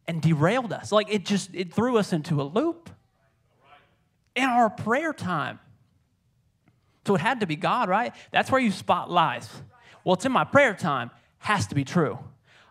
and 0.06 0.20
derailed 0.22 0.72
us. 0.72 0.92
Like 0.92 1.12
it 1.12 1.24
just, 1.24 1.50
it 1.52 1.72
threw 1.72 1.98
us 1.98 2.12
into 2.12 2.40
a 2.40 2.44
loop 2.44 2.90
in 4.34 4.44
our 4.44 4.70
prayer 4.70 5.12
time. 5.12 5.58
So 7.06 7.14
it 7.14 7.20
had 7.20 7.40
to 7.40 7.46
be 7.46 7.56
God, 7.56 7.88
right? 7.88 8.14
That's 8.30 8.50
where 8.50 8.60
you 8.60 8.70
spot 8.70 9.10
lies. 9.10 9.48
Well, 10.04 10.14
it's 10.14 10.24
in 10.24 10.32
my 10.32 10.44
prayer 10.44 10.74
time, 10.74 11.10
has 11.38 11.66
to 11.68 11.74
be 11.74 11.84
true. 11.84 12.18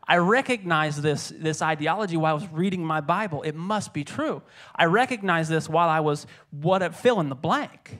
I 0.05 0.17
recognize 0.17 1.01
this, 1.01 1.31
this 1.35 1.61
ideology 1.61 2.17
while 2.17 2.31
I 2.31 2.33
was 2.33 2.47
reading 2.51 2.83
my 2.83 2.99
Bible. 2.99 3.41
It 3.43 3.55
must 3.55 3.93
be 3.93 4.03
true. 4.03 4.41
I 4.75 4.85
recognize 4.85 5.47
this 5.47 5.69
while 5.69 5.87
I 5.87 6.01
was 6.01 6.27
what 6.51 6.93
fill 6.93 7.19
in 7.19 7.29
the 7.29 7.35
blank. 7.35 7.97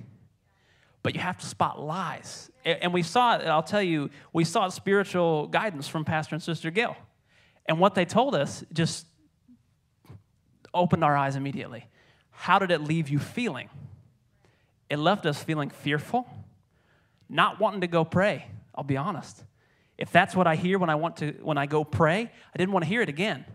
But 1.02 1.16
you 1.16 1.22
have 1.22 1.38
to 1.38 1.46
spot 1.46 1.80
lies. 1.80 2.50
And 2.66 2.94
we 2.94 3.04
saw 3.04 3.38
it, 3.38 3.46
I'll 3.46 3.64
tell 3.64 3.82
you, 3.82 4.10
we 4.32 4.44
saw 4.44 4.68
spiritual 4.70 5.48
guidance 5.48 5.88
from 5.88 6.06
Pastor 6.06 6.36
and 6.36 6.44
Sister 6.44 6.72
Gill. 6.72 6.96
And 7.66 7.80
what 7.80 7.96
they 7.96 8.06
told 8.06 8.36
us 8.36 8.64
just 8.74 9.06
opened 10.74 11.04
our 11.04 11.16
eyes 11.16 11.36
immediately. 11.36 11.88
How 12.32 12.60
did 12.60 12.72
it 12.72 12.82
leave 12.82 13.10
you 13.10 13.20
feeling? 13.20 13.70
It 14.90 14.98
left 14.98 15.26
us 15.26 15.42
feeling 15.42 15.70
fearful, 15.70 16.28
not 17.30 17.60
wanting 17.60 17.82
to 17.82 17.88
go 17.88 18.04
pray, 18.04 18.48
I'll 18.76 18.84
be 18.84 18.98
honest. 18.98 19.44
If 19.98 20.12
that's 20.12 20.36
what 20.36 20.48
I 20.48 20.56
hear 20.56 20.80
when 20.80 20.90
I 20.90 20.96
want 20.96 21.18
to 21.18 21.32
when 21.42 21.58
I 21.58 21.66
go 21.66 21.84
pray, 21.84 22.22
I 22.24 22.58
didn't 22.58 22.74
want 22.74 22.84
to 22.84 22.90
hear 22.90 23.02
it 23.02 23.10
again. 23.10 23.46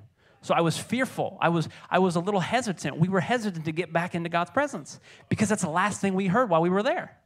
So 0.40 0.54
I 0.54 0.60
was 0.60 0.78
fearful. 0.78 1.36
I 1.40 1.48
was 1.48 1.68
I 1.90 1.98
was 1.98 2.16
a 2.16 2.20
little 2.20 2.40
hesitant. 2.40 2.98
We 2.98 3.08
were 3.08 3.20
hesitant 3.20 3.64
to 3.64 3.72
get 3.72 3.92
back 3.92 4.14
into 4.14 4.28
God's 4.28 4.50
presence 4.50 5.00
because 5.28 5.48
that's 5.48 5.62
the 5.62 5.70
last 5.70 6.00
thing 6.00 6.14
we 6.14 6.28
heard 6.28 6.48
while 6.48 6.62
we 6.62 6.70
were 6.70 6.82
there. 6.82 7.16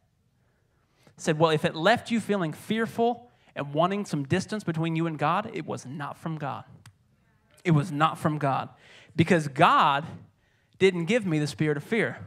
said, 1.18 1.38
"Well, 1.38 1.50
if 1.50 1.64
it 1.64 1.76
left 1.76 2.10
you 2.10 2.20
feeling 2.20 2.52
fearful 2.52 3.30
and 3.54 3.74
wanting 3.74 4.06
some 4.06 4.24
distance 4.24 4.64
between 4.64 4.96
you 4.96 5.06
and 5.06 5.18
God, 5.18 5.50
it 5.52 5.66
was 5.66 5.84
not 5.86 6.16
from 6.16 6.38
God. 6.38 6.64
It 7.64 7.72
was 7.72 7.92
not 7.92 8.18
from 8.18 8.38
God 8.38 8.70
because 9.14 9.46
God 9.48 10.06
didn't 10.78 11.04
give 11.04 11.26
me 11.26 11.38
the 11.38 11.46
spirit 11.46 11.76
of 11.76 11.84
fear. 11.84 12.18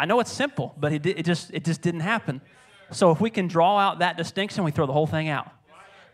I 0.00 0.06
know 0.06 0.18
it's 0.18 0.32
simple, 0.32 0.74
but 0.78 0.94
it, 0.94 1.04
it 1.04 1.26
just 1.26 1.50
it 1.52 1.62
just 1.62 1.82
didn't 1.82 2.00
happen. 2.00 2.40
So 2.90 3.10
if 3.10 3.20
we 3.20 3.28
can 3.28 3.48
draw 3.48 3.76
out 3.76 3.98
that 3.98 4.16
distinction, 4.16 4.64
we 4.64 4.70
throw 4.70 4.86
the 4.86 4.94
whole 4.94 5.06
thing 5.06 5.28
out. 5.28 5.46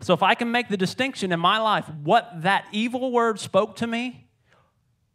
So 0.01 0.13
if 0.13 0.21
I 0.21 0.35
can 0.35 0.51
make 0.51 0.67
the 0.67 0.75
distinction 0.75 1.31
in 1.31 1.39
my 1.39 1.57
life, 1.59 1.87
what 2.03 2.41
that 2.41 2.65
evil 2.73 3.13
word 3.13 3.39
spoke 3.39 3.77
to 3.77 3.87
me 3.87 4.27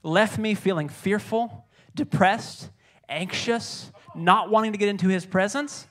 left 0.02 0.38
me 0.38 0.54
feeling 0.54 0.88
fearful, 0.88 1.66
depressed, 1.94 2.70
anxious, 3.10 3.92
not 4.16 4.50
wanting 4.50 4.72
to 4.72 4.78
get 4.78 4.88
into 4.88 5.08
his 5.08 5.26
presence, 5.26 5.86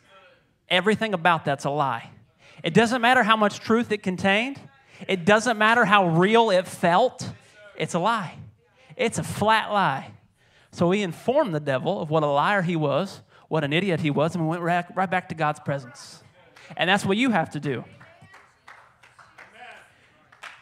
everything 0.68 1.14
about 1.14 1.46
that's 1.46 1.66
a 1.66 1.70
lie. 1.70 2.10
It 2.64 2.74
doesn't 2.74 3.00
matter 3.00 3.22
how 3.22 3.38
much 3.38 3.60
truth 3.60 3.92
it 3.92 4.02
contained, 4.02 4.60
it 5.08 5.24
doesn't 5.24 5.60
matter 5.60 5.86
how 5.86 6.08
real 6.08 6.50
it 6.50 6.68
felt, 6.68 7.30
it's 7.78 7.94
a 7.94 8.00
lie. 8.00 8.34
It's 8.98 9.20
a 9.20 9.24
flat 9.24 9.72
lie. 9.72 10.12
So 10.72 10.88
we 10.88 11.02
informed 11.02 11.54
the 11.54 11.60
devil 11.60 12.02
of 12.02 12.10
what 12.10 12.24
a 12.24 12.28
liar 12.28 12.62
he 12.62 12.76
was 12.76 13.22
what 13.52 13.66
an 13.66 13.74
idiot 13.74 14.00
he 14.00 14.10
was, 14.10 14.34
and 14.34 14.46
we 14.46 14.58
went 14.58 14.62
right, 14.62 15.12
back 15.12 15.28
to 15.28 15.36
God's 15.36 15.60
presence. 15.60 16.24
And 16.78 16.90
that's 16.90 17.06
what 17.06 17.18
you 17.18 17.32
have 17.32 17.50
to 17.50 17.60
do. 17.60 17.84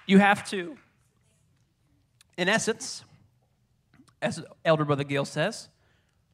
You 0.07 0.17
have 0.17 0.49
to, 0.49 0.75
in 2.35 2.49
essence, 2.49 3.05
as 4.23 4.43
Elder 4.65 4.85
Brother 4.85 5.03
Gill 5.03 5.25
says, 5.25 5.69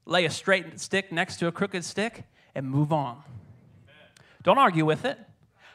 lay 0.06 0.24
a 0.24 0.30
straight 0.30 0.80
stick 0.80 1.12
next 1.12 1.40
to 1.40 1.48
a 1.48 1.52
crooked 1.52 1.84
stick 1.84 2.24
and 2.56 2.66
move 2.70 2.94
on. 2.94 3.22
Don't 4.42 4.58
argue 4.58 4.86
with 4.86 5.04
it. 5.04 5.20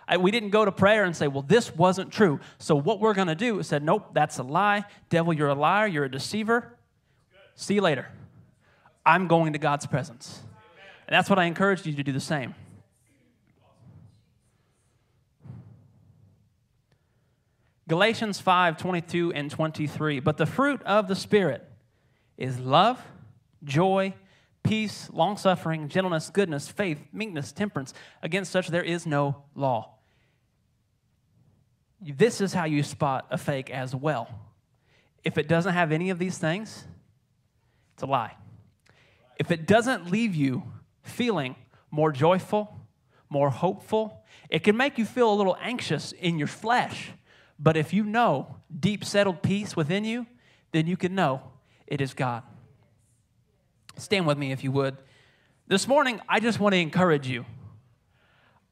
I, 0.09 0.17
we 0.17 0.31
didn't 0.31 0.49
go 0.49 0.65
to 0.65 0.73
prayer 0.73 1.05
and 1.05 1.15
say, 1.15 1.29
well, 1.29 1.43
this 1.43 1.77
wasn't 1.77 2.11
true. 2.11 2.41
So 2.57 2.75
what 2.75 3.01
we're 3.01 3.13
going 3.13 3.29
to 3.29 3.35
do 3.35 3.59
is 3.59 3.67
say, 3.67 3.81
nope, 3.81 4.15
that's 4.15 4.39
a 4.39 4.45
lie. 4.45 4.87
Devil, 5.11 5.35
you're 5.35 5.49
a 5.49 5.55
liar. 5.55 5.87
You're 5.87 6.05
a 6.05 6.11
deceiver. 6.11 6.75
See 7.61 7.75
you 7.75 7.83
later. 7.83 8.09
I'm 9.05 9.27
going 9.27 9.53
to 9.53 9.59
God's 9.59 9.85
presence. 9.85 10.41
And 11.07 11.15
that's 11.15 11.29
what 11.29 11.39
I 11.39 11.45
encourage 11.45 11.85
you 11.85 11.93
to 11.93 12.03
do 12.03 12.11
the 12.11 12.19
same. 12.19 12.55
Galatians 17.87 18.41
5 18.41 18.79
22 18.79 19.35
and 19.35 19.51
23. 19.51 20.21
But 20.21 20.39
the 20.39 20.47
fruit 20.47 20.83
of 20.85 21.07
the 21.07 21.15
Spirit 21.15 21.69
is 22.39 22.59
love, 22.59 22.99
joy, 23.63 24.15
peace, 24.63 25.11
long 25.13 25.37
suffering, 25.37 25.91
gentleness, 25.91 26.31
goodness, 26.31 26.67
faith, 26.67 26.99
meekness, 27.13 27.53
temperance. 27.53 27.93
Against 28.23 28.53
such 28.53 28.69
there 28.69 28.83
is 28.83 29.05
no 29.05 29.43
law. 29.55 29.97
This 32.01 32.41
is 32.41 32.55
how 32.55 32.65
you 32.65 32.83
spot 32.83 33.27
a 33.31 33.37
fake 33.37 33.69
as 33.69 33.95
well. 33.95 34.31
If 35.25 35.37
it 35.37 35.47
doesn't 35.47 35.75
have 35.75 35.93
any 35.93 36.09
of 36.09 36.19
these 36.19 36.39
things, 36.39 36.87
it's 38.01 38.09
a 38.09 38.11
lie. 38.11 38.35
If 39.39 39.51
it 39.51 39.67
doesn't 39.67 40.11
leave 40.11 40.35
you 40.35 40.63
feeling 41.03 41.55
more 41.91 42.13
joyful, 42.13 42.75
more 43.29 43.51
hopeful, 43.51 44.25
it 44.49 44.61
can 44.61 44.75
make 44.75 44.97
you 44.97 45.05
feel 45.05 45.31
a 45.31 45.37
little 45.37 45.55
anxious 45.61 46.13
in 46.13 46.39
your 46.39 46.49
flesh. 46.49 47.11
But 47.59 47.77
if 47.77 47.93
you 47.93 48.05
know 48.05 48.57
deep 48.79 49.05
settled 49.05 49.43
peace 49.43 49.77
within 49.77 50.05
you, 50.05 50.25
then 50.73 50.87
you 50.87 50.97
can 50.97 51.15
know 51.15 51.43
it 51.87 52.01
is 52.01 52.15
God. 52.15 52.43
Stand 53.99 54.27
with 54.27 54.39
me 54.39 54.51
if 54.51 54.65
you 54.65 54.73
would. 54.73 54.97
This 55.67 55.87
morning, 55.87 56.23
I 56.27 56.41
just 56.41 56.59
want 56.59 56.73
to 56.73 56.79
encourage 56.79 57.29
you. 57.29 57.45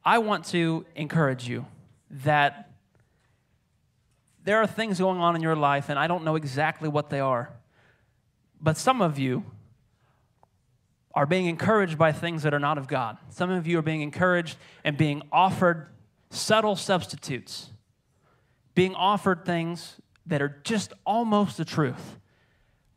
I 0.03 0.17
want 0.17 0.45
to 0.45 0.87
encourage 0.95 1.47
you 1.47 1.67
that 2.09 2.71
there 4.43 4.57
are 4.57 4.65
things 4.65 4.97
going 4.97 5.19
on 5.19 5.35
in 5.35 5.43
your 5.43 5.55
life, 5.55 5.89
and 5.89 5.99
I 5.99 6.07
don't 6.07 6.23
know 6.23 6.35
exactly 6.35 6.89
what 6.89 7.11
they 7.11 7.19
are. 7.19 7.53
But 8.61 8.77
some 8.77 9.01
of 9.01 9.17
you 9.17 9.45
are 11.13 11.25
being 11.25 11.47
encouraged 11.47 11.97
by 11.97 12.11
things 12.11 12.43
that 12.43 12.53
are 12.53 12.59
not 12.59 12.77
of 12.77 12.87
God. 12.87 13.17
Some 13.29 13.49
of 13.49 13.67
you 13.67 13.79
are 13.79 13.83
being 13.83 14.01
encouraged 14.01 14.57
and 14.83 14.97
being 14.97 15.21
offered 15.31 15.87
subtle 16.29 16.75
substitutes, 16.75 17.69
being 18.75 18.93
offered 18.95 19.45
things 19.45 19.99
that 20.25 20.41
are 20.41 20.59
just 20.63 20.93
almost 21.05 21.57
the 21.57 21.65
truth, 21.65 22.19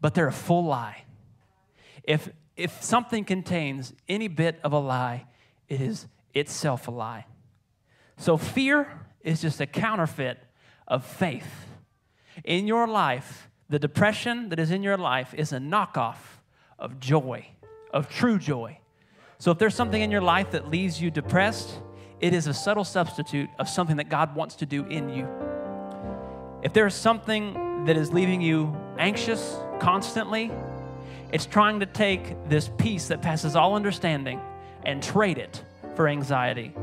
but 0.01 0.14
they're 0.14 0.29
a 0.29 0.33
full 0.33 0.64
lie. 0.64 1.05
If, 2.05 2.29
if 2.57 2.83
something 2.83 3.25
contains 3.25 3.94
any 4.09 4.29
bit 4.29 4.61
of 4.62 4.72
a 4.72 4.79
lie, 4.79 5.27
it 5.68 5.81
is 5.81 6.07
itself 6.35 6.88
a 6.88 6.90
lie. 6.90 7.27
So 8.18 8.37
fear 8.37 9.01
is 9.22 9.40
just 9.40 9.61
a 9.61 9.66
counterfeit 9.66 10.38
of 10.87 11.05
faith. 11.05 11.66
In 12.44 12.66
your 12.66 12.87
life, 12.87 13.48
the 13.73 13.79
depression 13.79 14.51
that 14.51 14.59
is 14.59 14.71
in 14.71 14.83
your 14.83 14.99
life 14.99 15.33
is 15.33 15.51
a 15.51 15.57
knockoff 15.57 16.17
of 16.79 17.01
joy, 17.01 17.47
of 17.91 18.07
true 18.07 18.39
joy. 18.39 18.79
So 19.39 19.51
if 19.51 19.57
there's 19.57 19.75
something 19.75 20.03
in 20.03 20.11
your 20.11 20.21
life 20.21 20.51
that 20.51 20.69
leaves 20.69 21.01
you 21.01 21.11
depressed, 21.11 21.81
it 22.21 22.35
is 22.35 22.47
a 22.47 22.53
subtle 22.53 22.85
substitute 22.85 23.49
of 23.59 23.71
something 23.71 23.97
that 23.97 24.11
God 24.11 24.37
wants 24.37 24.57
to 24.57 24.67
do 24.67 24.85
in 24.85 25.09
you. 25.09 25.27
If 26.63 26.75
there's 26.75 26.95
something 26.95 27.87
that 27.87 27.97
is 27.97 28.13
leaving 28.13 28.43
you 28.43 28.77
anxious 28.99 29.57
constantly, 29.81 30.53
it's 31.33 31.47
trying 31.47 31.81
to 31.81 31.87
take 31.87 32.51
this 32.51 32.71
peace 32.77 33.09
that 33.09 33.23
passes 33.23 33.57
all 33.57 33.75
understanding 33.75 34.39
and 34.85 35.03
trade 35.03 35.39
it 35.39 35.65
for 35.97 36.09
anxiety. 36.09 36.75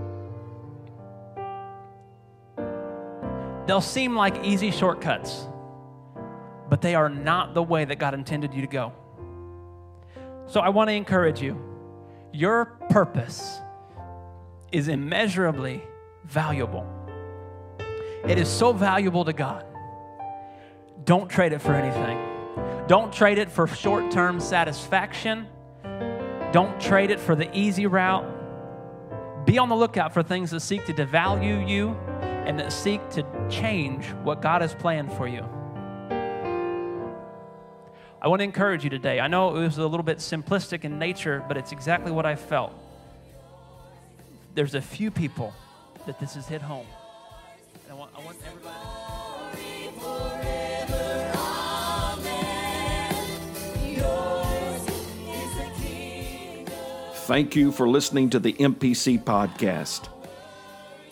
They'll 3.68 3.80
seem 3.80 4.16
like 4.16 4.44
easy 4.44 4.72
shortcuts, 4.72 5.46
but 6.70 6.82
they 6.82 6.96
are 6.96 7.10
not 7.10 7.54
the 7.54 7.64
way 7.64 7.86
that 7.86 7.98
God 7.98 8.14
intended 8.14 8.54
you 8.54 8.62
to 8.62 8.68
go. 8.68 8.94
So 10.48 10.60
I 10.60 10.70
want 10.70 10.90
to 10.90 10.94
encourage 10.94 11.42
you 11.42 11.60
your 12.32 12.66
purpose 12.90 13.60
is 14.72 14.88
immeasurably 14.88 15.82
valuable. 16.26 16.88
It 18.28 18.38
is 18.38 18.48
so 18.48 18.72
valuable 18.72 19.26
to 19.26 19.34
God. 19.34 19.66
Don't 21.06 21.30
trade 21.30 21.54
it 21.54 21.62
for 21.62 21.74
anything. 21.74 22.20
Don't 22.88 23.12
trade 23.12 23.38
it 23.38 23.50
for 23.50 23.66
short 23.66 24.12
term 24.12 24.40
satisfaction. 24.40 25.48
Don't 26.52 26.80
trade 26.80 27.10
it 27.10 27.20
for 27.20 27.36
the 27.36 27.50
easy 27.58 27.88
route. 27.88 28.26
Be 29.46 29.58
on 29.58 29.70
the 29.70 29.76
lookout 29.76 30.14
for 30.14 30.22
things 30.22 30.52
that 30.52 30.60
seek 30.60 30.86
to 30.86 30.94
devalue 30.94 31.68
you 31.68 31.92
and 32.46 32.60
that 32.60 32.72
seek 32.72 33.08
to 33.12 33.26
change 33.50 34.06
what 34.24 34.42
God 34.42 34.62
has 34.62 34.76
planned 34.76 35.12
for 35.14 35.28
you. 35.28 35.48
I 38.22 38.28
want 38.28 38.42
to 38.42 38.44
encourage 38.44 38.84
you 38.84 38.90
today. 38.90 39.22
I 39.22 39.28
know 39.28 39.56
it 39.56 39.62
was 39.62 39.78
a 39.78 39.88
little 39.88 40.04
bit 40.04 40.18
simplistic 40.18 40.84
in 40.84 41.00
nature, 41.00 41.44
but 41.48 41.56
it's 41.56 41.72
exactly 41.72 42.12
what 42.12 42.26
I 42.26 42.36
felt. 42.36 42.74
There's 44.56 44.76
a 44.76 44.82
few 44.82 45.10
people 45.10 45.54
that 46.06 46.20
this 46.20 46.34
has 46.36 46.46
hit 46.46 46.62
home. 46.62 46.86
I 47.90 47.94
want, 47.94 48.12
I 48.18 48.26
want 48.26 48.38
everybody. 48.46 48.76
Thank 57.14 57.56
you 57.56 57.72
for 57.72 57.88
listening 57.88 58.32
to 58.32 58.40
the 58.40 58.54
MPC 58.54 59.24
podcast. 59.24 60.10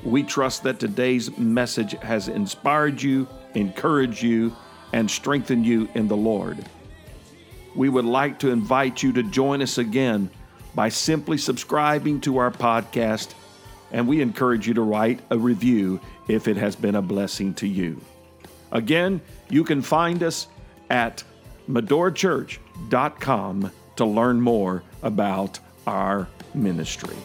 We 0.04 0.24
trust 0.24 0.63
that 0.63 0.80
today's 0.80 1.36
message 1.38 1.91
has 2.02 2.28
inspired 2.28 3.02
you, 3.02 3.28
encouraged 3.54 4.24
you, 4.24 4.56
and 4.93 5.10
strengthened 5.10 5.65
you 5.65 5.88
in 5.93 6.08
the 6.08 6.17
Lord. 6.17 6.65
We 7.78 7.88
would 7.90 8.06
like 8.06 8.40
to 8.40 8.50
invite 8.50 9.04
you 9.04 9.13
to 9.13 9.22
join 9.22 9.62
us 9.62 9.78
again 9.78 10.32
by 10.74 10.90
simply 10.90 11.38
subscribing 11.38 12.22
to 12.22 12.40
our 12.40 12.50
podcast, 12.50 13.36
and 13.92 14.08
we 14.08 14.20
encourage 14.20 14.68
you 14.68 14.74
to 14.74 14.82
write 14.82 15.20
a 15.30 15.38
review 15.38 16.00
if 16.28 16.48
it 16.48 16.58
has 16.58 16.76
been 16.76 16.96
a 16.96 17.04
blessing 17.04 17.54
to 17.54 17.68
you. 17.68 18.02
Again, 18.72 19.22
you 19.50 19.63
can 19.63 19.84
find 19.84 20.24
us 20.24 20.48
at 20.90 21.24
medorachurch.com 21.70 23.72
to 23.98 24.06
learn 24.06 24.42
more 24.42 24.82
about 25.04 25.60
our 25.86 26.28
ministry. 26.56 27.16